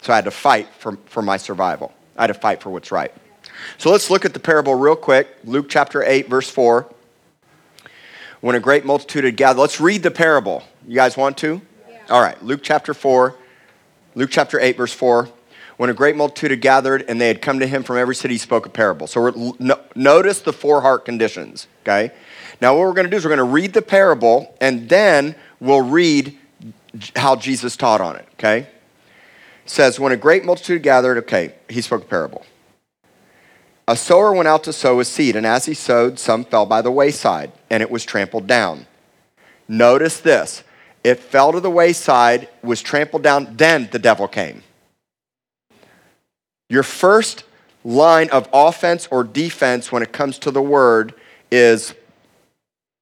[0.00, 1.92] So I had to fight for, for my survival.
[2.16, 3.12] I had to fight for what's right.
[3.76, 5.28] So let's look at the parable real quick.
[5.44, 6.90] Luke chapter 8, verse 4.
[8.40, 10.62] When a great multitude had gathered, let's read the parable.
[10.86, 11.60] You guys want to?
[11.88, 11.98] Yeah.
[12.08, 13.36] All right, Luke chapter 4,
[14.14, 15.28] Luke chapter 8, verse 4.
[15.76, 18.34] When a great multitude had gathered and they had come to him from every city,
[18.34, 19.06] he spoke a parable.
[19.06, 22.12] So no, notice the four heart conditions, okay?
[22.60, 25.34] Now, what we're going to do is we're going to read the parable and then
[25.58, 26.36] we'll read
[27.16, 28.58] how Jesus taught on it, okay?
[28.58, 32.44] It says, When a great multitude gathered, okay, he spoke a parable.
[33.90, 36.80] A sower went out to sow his seed, and as he sowed, some fell by
[36.80, 38.86] the wayside, and it was trampled down.
[39.66, 40.62] Notice this
[41.02, 44.62] it fell to the wayside, was trampled down, then the devil came.
[46.68, 47.42] Your first
[47.82, 51.12] line of offense or defense when it comes to the word
[51.50, 51.92] is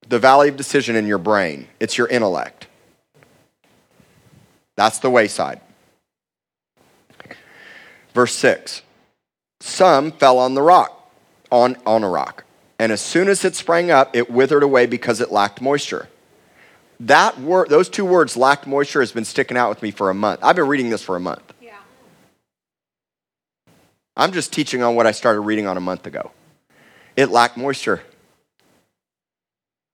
[0.09, 2.67] the valley of decision in your brain, it's your intellect.
[4.77, 5.61] That's the wayside.
[8.15, 8.85] Verse 6
[9.61, 11.11] Some fell on the rock,
[11.51, 12.45] on, on a rock.
[12.79, 16.09] And as soon as it sprang up, it withered away because it lacked moisture.
[17.01, 20.15] That word, those two words, lacked moisture, has been sticking out with me for a
[20.15, 20.41] month.
[20.43, 21.53] I've been reading this for a month.
[21.61, 21.77] Yeah.
[24.17, 26.31] I'm just teaching on what I started reading on a month ago.
[27.17, 28.03] It lacked moisture.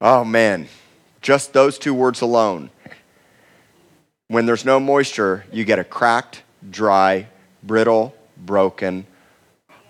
[0.00, 0.68] Oh man,
[1.22, 2.70] just those two words alone.
[4.28, 7.28] When there's no moisture, you get a cracked, dry,
[7.62, 9.06] brittle, broken,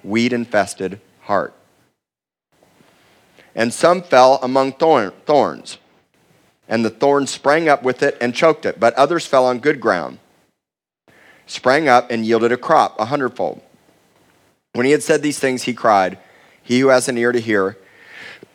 [0.05, 1.55] weed infested heart.
[3.55, 5.79] And some fell among thorns,
[6.69, 9.81] and the thorns sprang up with it and choked it, but others fell on good
[9.81, 10.19] ground,
[11.47, 13.63] sprang up and yielded a crop, a hundredfold.
[14.73, 16.19] When he had said these things, he cried,
[16.63, 17.79] He who has an ear to hear,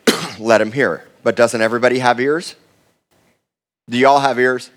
[0.40, 1.08] let him hear.
[1.24, 2.56] But doesn't everybody have ears?
[3.90, 4.70] Do y'all have ears?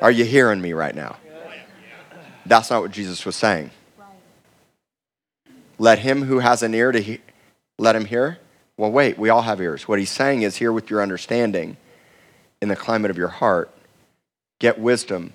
[0.00, 1.16] Are you hearing me right now?
[2.46, 3.70] That's not what Jesus was saying.
[5.78, 7.20] Let him who has an ear to he-
[7.78, 8.38] let him hear.
[8.76, 9.86] Well, wait, we all have ears.
[9.86, 11.76] What he's saying is here with your understanding
[12.60, 13.70] in the climate of your heart,
[14.58, 15.34] get wisdom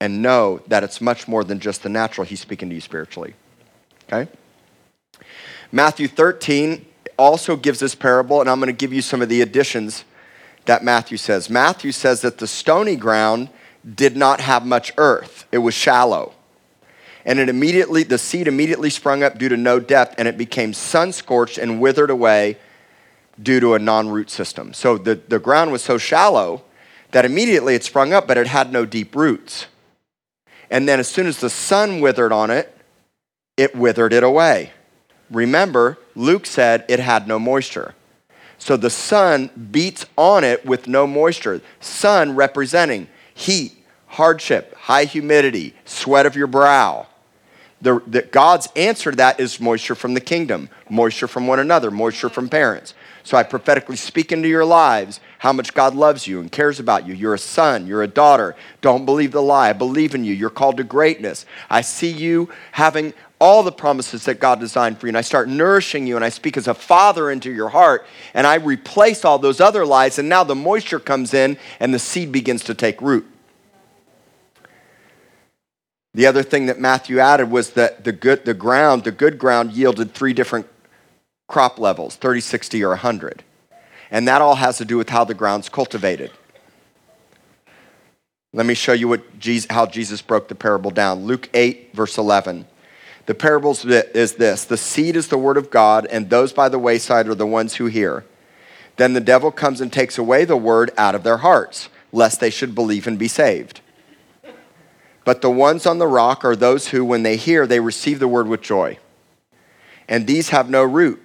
[0.00, 2.26] and know that it's much more than just the natural.
[2.26, 3.34] He's speaking to you spiritually.
[4.06, 4.30] Okay?
[5.70, 6.84] Matthew 13
[7.18, 10.04] also gives this parable, and I'm going to give you some of the additions
[10.64, 11.50] that Matthew says.
[11.50, 13.50] Matthew says that the stony ground
[13.94, 16.32] did not have much earth, it was shallow.
[17.24, 20.74] And it immediately, the seed immediately sprung up due to no depth, and it became
[20.74, 22.58] sun scorched and withered away
[23.42, 24.74] due to a non root system.
[24.74, 26.62] So the, the ground was so shallow
[27.12, 29.66] that immediately it sprung up, but it had no deep roots.
[30.70, 32.76] And then as soon as the sun withered on it,
[33.56, 34.72] it withered it away.
[35.30, 37.94] Remember, Luke said it had no moisture.
[38.58, 41.60] So the sun beats on it with no moisture.
[41.80, 47.06] Sun representing heat, hardship, high humidity, sweat of your brow.
[47.84, 51.90] The, the, God's answer to that is moisture from the kingdom, moisture from one another,
[51.90, 52.94] moisture from parents.
[53.24, 57.06] So I prophetically speak into your lives how much God loves you and cares about
[57.06, 57.12] you.
[57.12, 58.56] You're a son, you're a daughter.
[58.80, 59.68] Don't believe the lie.
[59.68, 60.32] I believe in you.
[60.32, 61.44] You're called to greatness.
[61.68, 65.10] I see you having all the promises that God designed for you.
[65.10, 68.06] And I start nourishing you and I speak as a father into your heart.
[68.32, 70.18] And I replace all those other lies.
[70.18, 73.26] And now the moisture comes in and the seed begins to take root.
[76.14, 79.72] The other thing that Matthew added was that the good, the ground, the good ground
[79.72, 80.66] yielded three different
[81.48, 83.42] crop levels 30, 60, or 100.
[84.10, 86.30] And that all has to do with how the ground's cultivated.
[88.52, 91.24] Let me show you what Jesus, how Jesus broke the parable down.
[91.24, 92.66] Luke 8, verse 11.
[93.26, 96.78] The parable is this the seed is the word of God, and those by the
[96.78, 98.24] wayside are the ones who hear.
[98.96, 102.50] Then the devil comes and takes away the word out of their hearts, lest they
[102.50, 103.80] should believe and be saved.
[105.24, 108.28] But the ones on the rock are those who, when they hear, they receive the
[108.28, 108.98] word with joy.
[110.06, 111.22] And these have no root.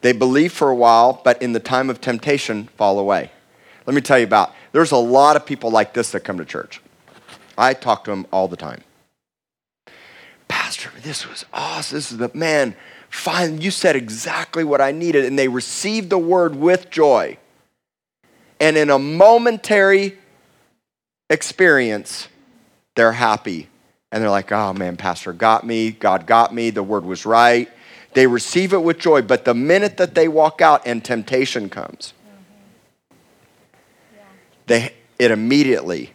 [0.00, 3.30] They believe for a while, but in the time of temptation, fall away.
[3.86, 6.44] Let me tell you about there's a lot of people like this that come to
[6.44, 6.80] church.
[7.56, 8.82] I talk to them all the time.
[10.46, 11.96] Pastor, this was awesome.
[11.96, 12.76] This is the man.
[13.08, 15.24] Fine, you said exactly what I needed.
[15.24, 17.38] And they received the word with joy.
[18.60, 20.18] And in a momentary
[21.30, 22.28] experience,
[22.94, 23.68] they're happy.
[24.12, 25.90] And they're like, oh man, Pastor got me.
[25.90, 26.70] God got me.
[26.70, 27.68] The word was right.
[28.14, 32.14] They receive it with joy, but the minute that they walk out and temptation comes,
[34.66, 36.12] they, it immediately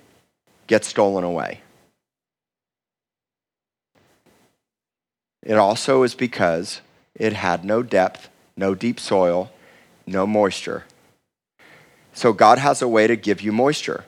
[0.68, 1.60] gets stolen away.
[5.44, 6.80] It also is because
[7.16, 9.52] it had no depth, no deep soil,
[10.06, 10.86] no moisture.
[12.14, 14.06] So God has a way to give you moisture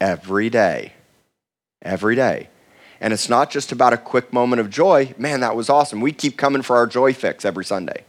[0.00, 0.92] every day.
[1.82, 2.48] Every day.
[3.00, 5.14] And it's not just about a quick moment of joy.
[5.16, 6.00] Man, that was awesome.
[6.00, 8.04] We keep coming for our joy fix every Sunday.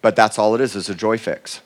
[0.00, 1.60] But that's all it is, is a joy fix.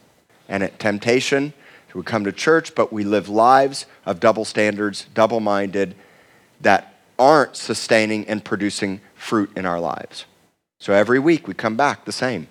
[0.48, 1.54] And at temptation,
[1.96, 5.94] we come to church, but we live lives of double standards, double minded,
[6.60, 10.26] that aren't sustaining and producing fruit in our lives.
[10.78, 12.48] So every week we come back the same.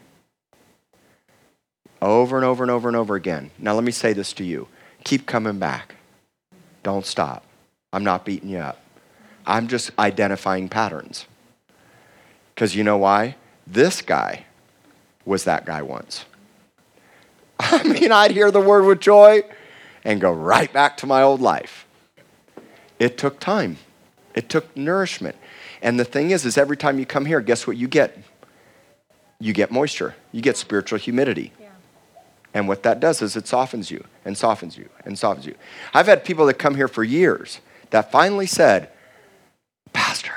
[2.01, 3.51] Over and over and over and over again.
[3.60, 4.68] Now, let me say this to you
[5.03, 5.93] keep coming back.
[6.86, 7.43] Don't stop.
[7.91, 8.77] I'm not beating you up.
[9.43, 11.25] I'm just identifying patterns.
[12.53, 13.38] Because you know why?
[13.65, 14.45] This guy
[15.25, 16.25] was that guy once.
[17.59, 19.41] I mean, I'd hear the word with joy
[20.03, 21.88] and go right back to my old life.
[22.99, 23.77] It took time.
[24.36, 25.38] It took nourishment.
[25.81, 28.15] And the thing is, is every time you come here, guess what you get?
[29.39, 30.13] You get moisture.
[30.31, 31.51] You get spiritual humidity.
[31.59, 31.64] Yeah.
[32.56, 35.56] And what that does is it softens you and softens you and softens you.
[35.93, 38.89] I've had people that come here for years that finally said,
[39.91, 40.32] Pastor,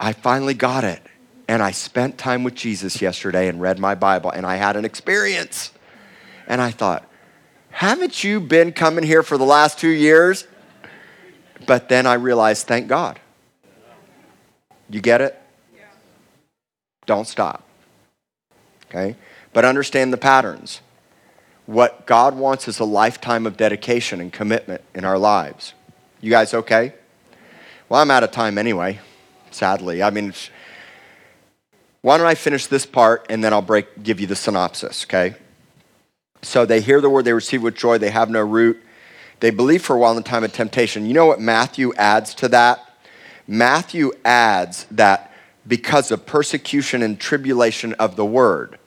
[0.00, 1.02] I finally got it.
[1.46, 4.86] And I spent time with Jesus yesterday and read my Bible, and I had an
[4.86, 5.72] experience.
[6.46, 7.06] And I thought,
[7.70, 10.46] haven't you been coming here for the last two years?
[11.66, 13.20] But then I realized, thank God.
[14.88, 15.38] You get it?
[17.04, 17.64] Don't stop.
[18.86, 19.16] Okay?
[19.52, 20.80] But understand the patterns.
[21.66, 25.74] What God wants is a lifetime of dedication and commitment in our lives.
[26.20, 26.94] You guys okay?
[27.88, 29.00] Well, I'm out of time anyway,
[29.50, 30.02] sadly.
[30.02, 30.32] I mean,
[32.02, 35.34] why don't I finish this part and then I'll break, give you the synopsis, okay?
[36.42, 38.80] So they hear the word, they receive with joy, they have no root.
[39.40, 41.06] They believe for a while in the time of temptation.
[41.06, 42.80] You know what Matthew adds to that?
[43.46, 45.32] Matthew adds that
[45.66, 48.78] because of persecution and tribulation of the word.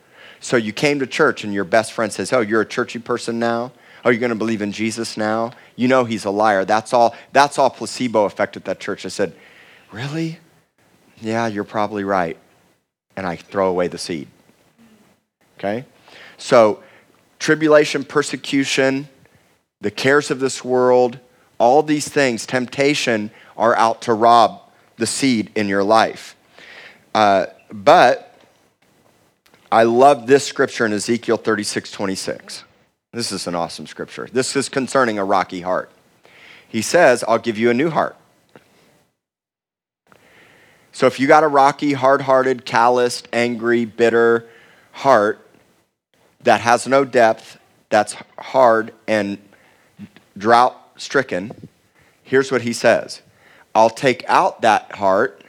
[0.44, 3.38] So you came to church and your best friend says, Oh, you're a churchy person
[3.38, 3.72] now?
[4.04, 5.52] Oh, you're going to believe in Jesus now?
[5.74, 6.66] You know he's a liar.
[6.66, 9.06] That's all, that's all placebo effect at that church.
[9.06, 9.34] I said,
[9.90, 10.38] Really?
[11.22, 12.36] Yeah, you're probably right.
[13.16, 14.28] And I throw away the seed.
[15.56, 15.86] Okay?
[16.36, 16.82] So,
[17.38, 19.08] tribulation, persecution,
[19.80, 21.18] the cares of this world,
[21.56, 24.60] all these things, temptation, are out to rob
[24.98, 26.36] the seed in your life.
[27.14, 28.33] Uh, but
[29.74, 32.62] I love this scripture in Ezekiel 36 26.
[33.12, 34.28] This is an awesome scripture.
[34.32, 35.90] This is concerning a rocky heart.
[36.68, 38.16] He says, I'll give you a new heart.
[40.92, 44.48] So if you got a rocky, hard hearted, calloused, angry, bitter
[44.92, 45.44] heart
[46.44, 47.58] that has no depth,
[47.88, 49.38] that's hard and
[50.38, 51.66] drought stricken,
[52.22, 53.22] here's what he says
[53.74, 55.42] I'll take out that heart,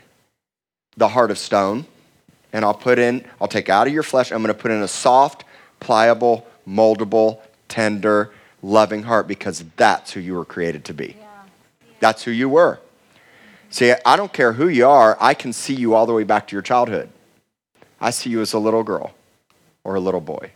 [0.97, 1.85] the heart of stone,
[2.55, 4.81] and I'll put in, I'll take out of your flesh, I'm going to put in
[4.81, 5.43] a soft,
[5.81, 8.31] pliable, moldable, tender,
[8.63, 11.17] loving heart because that's who you were created to be.
[11.19, 11.27] Yeah.
[11.99, 12.79] That's who you were.
[13.69, 16.47] See, I don't care who you are, I can see you all the way back
[16.47, 17.09] to your childhood.
[17.99, 19.13] I see you as a little girl
[19.83, 20.51] or a little boy.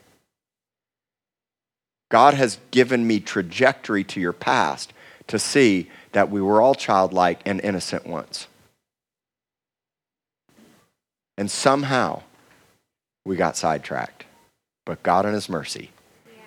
[2.08, 4.94] God has given me trajectory to your past
[5.28, 8.48] to see that we were all childlike and innocent once.
[11.40, 12.24] And somehow
[13.26, 14.26] we got sidetracked.
[14.86, 15.90] But God, in His mercy,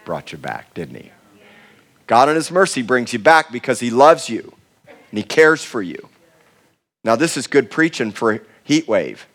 [0.04, 1.10] brought you back, didn't He?
[2.06, 4.52] God, in His mercy, brings you back because He loves you
[4.86, 6.10] and He cares for you.
[7.04, 9.26] Now, this is good preaching for heat wave.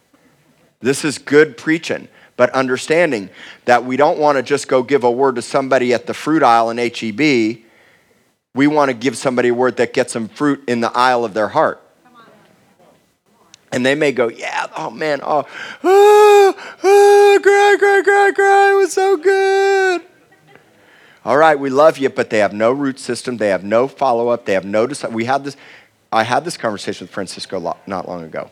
[0.80, 3.32] This is good preaching but understanding
[3.66, 6.44] that we don't want to just go give a word to somebody at the fruit
[6.44, 7.64] aisle in HEB.
[8.54, 11.34] We want to give somebody a word that gets them fruit in the aisle of
[11.34, 11.82] their heart.
[13.72, 15.46] And they may go, yeah, oh man, oh,
[15.84, 20.02] oh, oh, cry, cry, cry, cry, it was so good.
[21.26, 23.36] All right, we love you, but they have no root system.
[23.36, 24.46] They have no follow up.
[24.46, 24.88] They have no.
[25.12, 25.58] We had this.
[26.10, 28.50] I had this conversation with Francisco not long ago.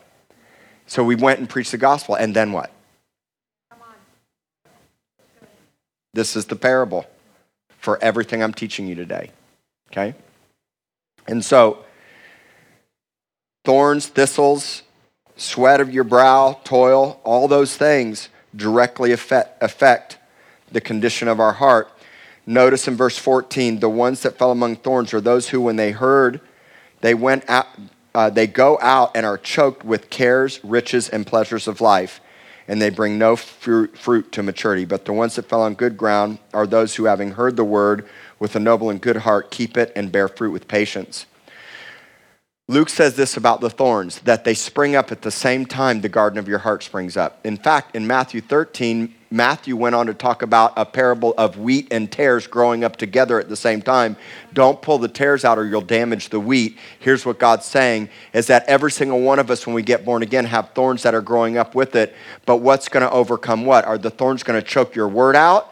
[0.86, 2.72] So we went and preached the gospel, and then what?
[3.72, 3.96] Come on.
[6.14, 7.06] This is the parable
[7.80, 9.32] for everything I'm teaching you today.
[9.92, 10.14] Okay?
[11.28, 11.86] And so,
[13.64, 14.84] thorns, thistles,
[15.38, 20.18] sweat of your brow, toil, all those things directly affect, affect
[20.72, 21.90] the condition of our heart.
[22.46, 25.92] Notice in verse 14, the ones that fell among thorns are those who, when they
[25.92, 26.42] heard,
[27.02, 27.68] they went out,
[28.14, 32.22] uh, they go out and are choked with cares, riches, and pleasures of life,
[32.68, 34.86] and they bring no fruit, fruit to maturity.
[34.86, 38.08] But the ones that fell on good ground are those who, having heard the word
[38.40, 41.26] with a noble and good heart, keep it and bear fruit with patience.
[42.68, 46.10] Luke says this about the thorns that they spring up at the same time the
[46.10, 47.40] garden of your heart springs up.
[47.46, 51.90] In fact, in Matthew 13, Matthew went on to talk about a parable of wheat
[51.92, 54.18] and tares growing up together at the same time.
[54.54, 56.80] Don't pull the tares out or you'll damage the wheat.
[56.98, 60.24] Here's what God's saying is that every single one of us when we get born
[60.24, 62.16] again have thorns that are growing up with it,
[62.48, 63.86] but what's going to overcome what?
[63.86, 65.72] Are the thorns going to choke your word out?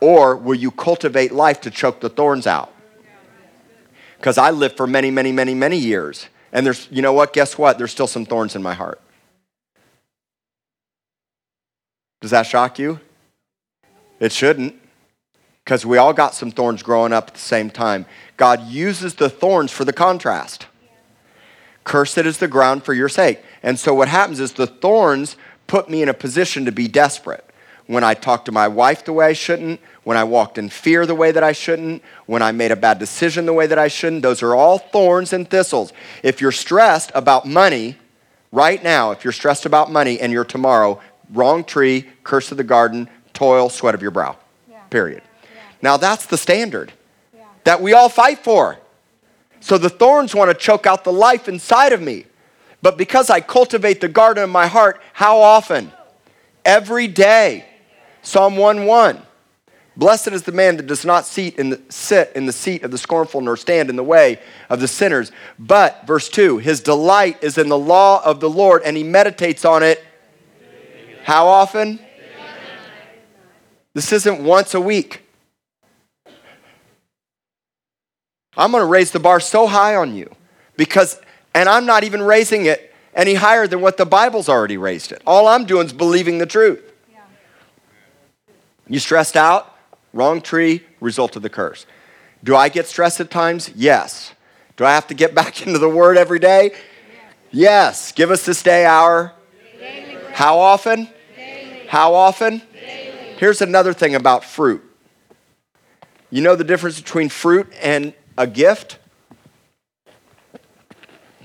[0.00, 2.72] Or will you cultivate life to choke the thorns out?
[4.18, 6.28] Because I lived for many, many, many, many years.
[6.52, 7.32] And there's, you know what?
[7.32, 7.78] Guess what?
[7.78, 9.00] There's still some thorns in my heart.
[12.20, 13.00] Does that shock you?
[14.18, 14.74] It shouldn't,
[15.64, 18.06] because we all got some thorns growing up at the same time.
[18.36, 20.66] God uses the thorns for the contrast.
[21.84, 23.42] Cursed is the ground for your sake.
[23.62, 25.36] And so what happens is the thorns
[25.66, 27.45] put me in a position to be desperate.
[27.86, 31.06] When I talk to my wife the way I shouldn't, when I walked in fear
[31.06, 33.88] the way that I shouldn't, when I made a bad decision the way that I
[33.88, 34.22] shouldn't.
[34.22, 35.92] Those are all thorns and thistles.
[36.22, 37.96] If you're stressed about money
[38.52, 41.00] right now, if you're stressed about money and you're tomorrow,
[41.32, 44.36] wrong tree, curse of the garden, toil, sweat of your brow.
[44.70, 44.80] Yeah.
[44.90, 45.22] Period.
[45.54, 45.60] Yeah.
[45.82, 46.92] Now that's the standard
[47.34, 47.44] yeah.
[47.64, 48.78] that we all fight for.
[49.60, 52.26] So the thorns want to choke out the life inside of me.
[52.82, 55.90] But because I cultivate the garden of my heart, how often?
[56.64, 57.64] Every day.
[58.26, 59.22] Psalm 1 1.
[59.96, 62.98] Blessed is the man that does not in the, sit in the seat of the
[62.98, 65.30] scornful, nor stand in the way of the sinners.
[65.60, 69.64] But, verse 2, his delight is in the law of the Lord, and he meditates
[69.64, 70.02] on it.
[71.22, 72.00] How often?
[73.94, 75.22] This isn't once a week.
[78.56, 80.34] I'm going to raise the bar so high on you
[80.76, 81.20] because,
[81.54, 85.22] and I'm not even raising it any higher than what the Bible's already raised it.
[85.28, 86.85] All I'm doing is believing the truth.
[88.88, 89.74] You stressed out?
[90.12, 91.86] Wrong tree, result of the curse.
[92.44, 93.70] Do I get stressed at times?
[93.74, 94.32] Yes.
[94.76, 96.72] Do I have to get back into the word every day?
[97.50, 98.12] Yes.
[98.12, 99.32] Give us this day our.
[100.32, 101.08] How often?
[101.88, 102.62] How often?
[103.38, 104.82] Here's another thing about fruit.
[106.30, 108.98] You know the difference between fruit and a gift?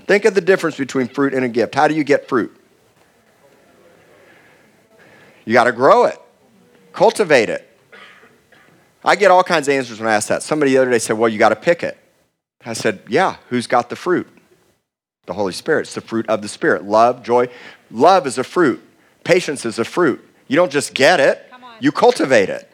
[0.06, 1.74] Think of the difference between fruit and a gift.
[1.74, 2.54] How do you get fruit?
[5.44, 6.18] You got to grow it,
[6.92, 7.68] cultivate it.
[9.04, 10.42] I get all kinds of answers when I ask that.
[10.42, 11.98] Somebody the other day said, Well, you got to pick it.
[12.64, 14.28] I said, Yeah, who's got the fruit?
[15.26, 15.82] The Holy Spirit.
[15.82, 16.84] It's the fruit of the Spirit.
[16.84, 17.48] Love, joy.
[17.90, 18.82] Love is a fruit,
[19.24, 20.26] patience is a fruit.
[20.48, 22.68] You don't just get it, you cultivate it.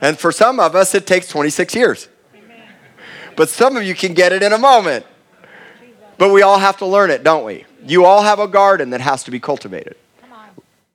[0.00, 2.08] And for some of us, it takes 26 years.
[2.34, 2.62] Amen.
[3.36, 5.04] But some of you can get it in a moment.
[6.16, 7.64] But we all have to learn it, don't we?
[7.84, 9.96] You all have a garden that has to be cultivated.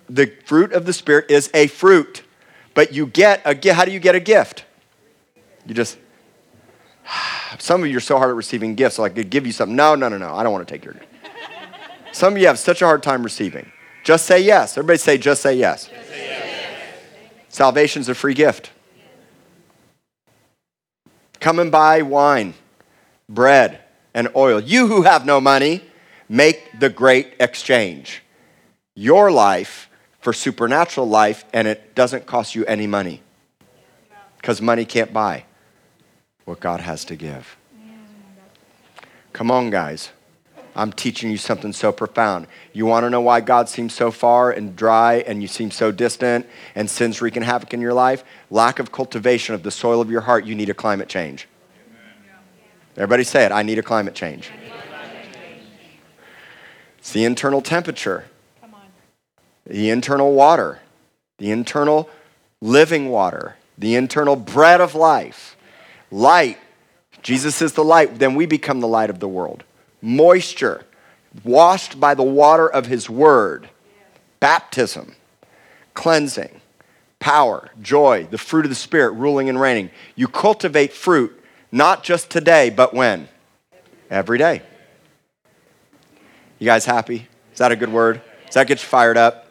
[0.10, 2.24] The fruit of the Spirit is a fruit.
[2.74, 3.76] But you get a gift.
[3.76, 4.66] How do you get a gift?
[5.66, 5.98] You just,
[7.60, 9.76] some of you are so hard at receiving gifts, like could give you something.
[9.76, 10.36] No, no, no, no.
[10.36, 11.08] I don't want to take your gift.
[12.12, 13.72] Some of you have such a hard time receiving.
[14.04, 14.78] Just say yes.
[14.78, 15.88] Everybody say, just say yes.
[15.88, 16.94] Just say yes.
[17.50, 18.72] Salvation's a free gift.
[21.40, 22.54] Come and buy wine,
[23.28, 23.80] bread,
[24.14, 24.60] and oil.
[24.60, 25.82] You who have no money,
[26.30, 28.24] make the great exchange.
[28.96, 29.90] Your life
[30.26, 33.22] for supernatural life, and it doesn't cost you any money
[34.38, 35.46] because money can't buy
[36.46, 37.56] what God has to give.
[39.34, 40.10] Come on, guys.
[40.76, 42.48] I'm teaching you something so profound.
[42.74, 45.92] You want to know why God seems so far and dry and you seem so
[45.92, 48.24] distant and sin's wreaking havoc in your life?
[48.50, 50.44] Lack of cultivation of the soil of your heart.
[50.48, 51.48] You need a climate change.
[52.98, 54.50] Everybody say it I need a climate change.
[56.98, 58.26] It's the internal temperature
[59.66, 60.80] the internal water,
[61.38, 62.10] the internal
[62.62, 65.58] living water, the internal bread of life.
[66.12, 66.58] Light,
[67.22, 69.64] Jesus is the light, then we become the light of the world.
[70.02, 70.86] Moisture,
[71.44, 73.70] washed by the water of his word.
[74.40, 75.16] Baptism,
[75.94, 76.62] cleansing,
[77.20, 79.90] power, joy, the fruit of the Spirit ruling and reigning.
[80.16, 81.42] You cultivate fruit,
[81.72, 83.28] not just today, but when?
[84.10, 84.62] Every day.
[86.60, 87.28] You guys happy?
[87.52, 88.22] Is that a good word?
[88.46, 89.45] Does that get you fired up?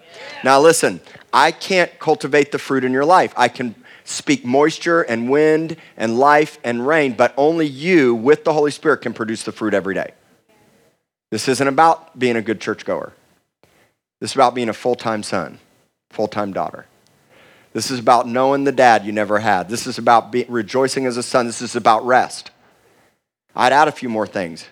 [0.44, 1.00] Now, listen,
[1.32, 3.32] I can't cultivate the fruit in your life.
[3.34, 3.74] I can
[4.04, 8.98] speak moisture and wind and life and rain, but only you with the Holy Spirit
[8.98, 10.12] can produce the fruit every day.
[11.30, 13.14] This isn't about being a good churchgoer.
[14.20, 15.60] This is about being a full time son,
[16.10, 16.84] full time daughter.
[17.72, 19.70] This is about knowing the dad you never had.
[19.70, 21.46] This is about be- rejoicing as a son.
[21.46, 22.50] This is about rest.
[23.56, 24.68] I'd add a few more things.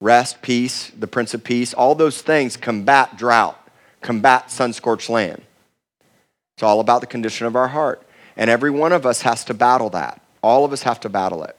[0.00, 3.65] rest, peace, the Prince of Peace, all those things combat drought,
[4.06, 5.42] combat sun scorched land.
[6.54, 8.06] It's all about the condition of our heart.
[8.36, 10.22] And every one of us has to battle that.
[10.42, 11.56] All of us have to battle it.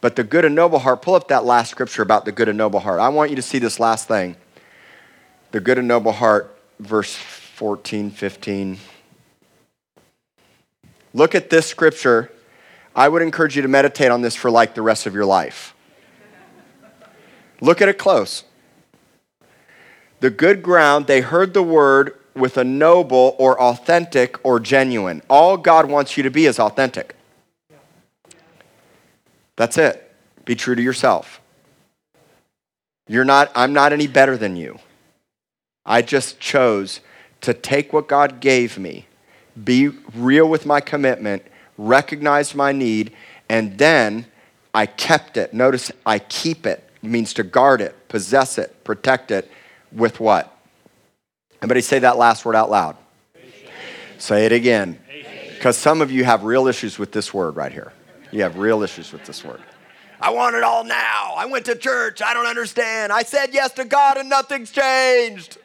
[0.00, 2.56] But the good and noble heart, pull up that last scripture about the good and
[2.56, 2.98] noble heart.
[2.98, 4.36] I want you to see this last thing.
[5.52, 8.78] The good and noble heart, verse 14, 15.
[11.12, 12.32] Look at this scripture.
[12.96, 15.74] I would encourage you to meditate on this for like the rest of your life.
[17.60, 18.44] Look at it close.
[20.20, 25.22] The good ground, they heard the word with a noble or authentic or genuine.
[25.28, 27.14] All God wants you to be is authentic.
[29.56, 30.12] That's it.
[30.44, 31.40] Be true to yourself.
[33.08, 34.78] You're not, I'm not any better than you.
[35.84, 37.00] I just chose
[37.40, 39.06] to take what God gave me,
[39.62, 41.42] be real with my commitment,
[41.76, 43.12] recognize my need,
[43.48, 44.26] and then
[44.74, 45.54] I kept it.
[45.54, 46.88] Notice I keep it.
[47.02, 49.50] it means to guard it, possess it, protect it
[49.92, 50.54] with what?
[51.58, 52.96] Everybody say that last word out loud.
[54.18, 54.98] Say it again.
[55.54, 57.92] Because some of you have real issues with this word right here.
[58.30, 59.60] You have real issues with this word.
[60.20, 61.34] I want it all now.
[61.36, 62.20] I went to church.
[62.22, 63.12] I don't understand.
[63.12, 65.58] I said yes to God and nothing's changed.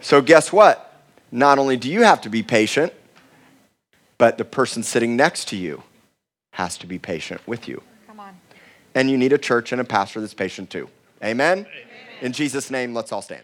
[0.00, 1.00] So, guess what?
[1.30, 2.92] Not only do you have to be patient,
[4.18, 5.82] but the person sitting next to you
[6.52, 7.82] has to be patient with you.
[8.94, 10.88] And you need a church and a pastor that's patient too.
[11.22, 11.58] Amen?
[11.58, 11.66] Amen.
[12.20, 13.42] In Jesus' name, let's all stand.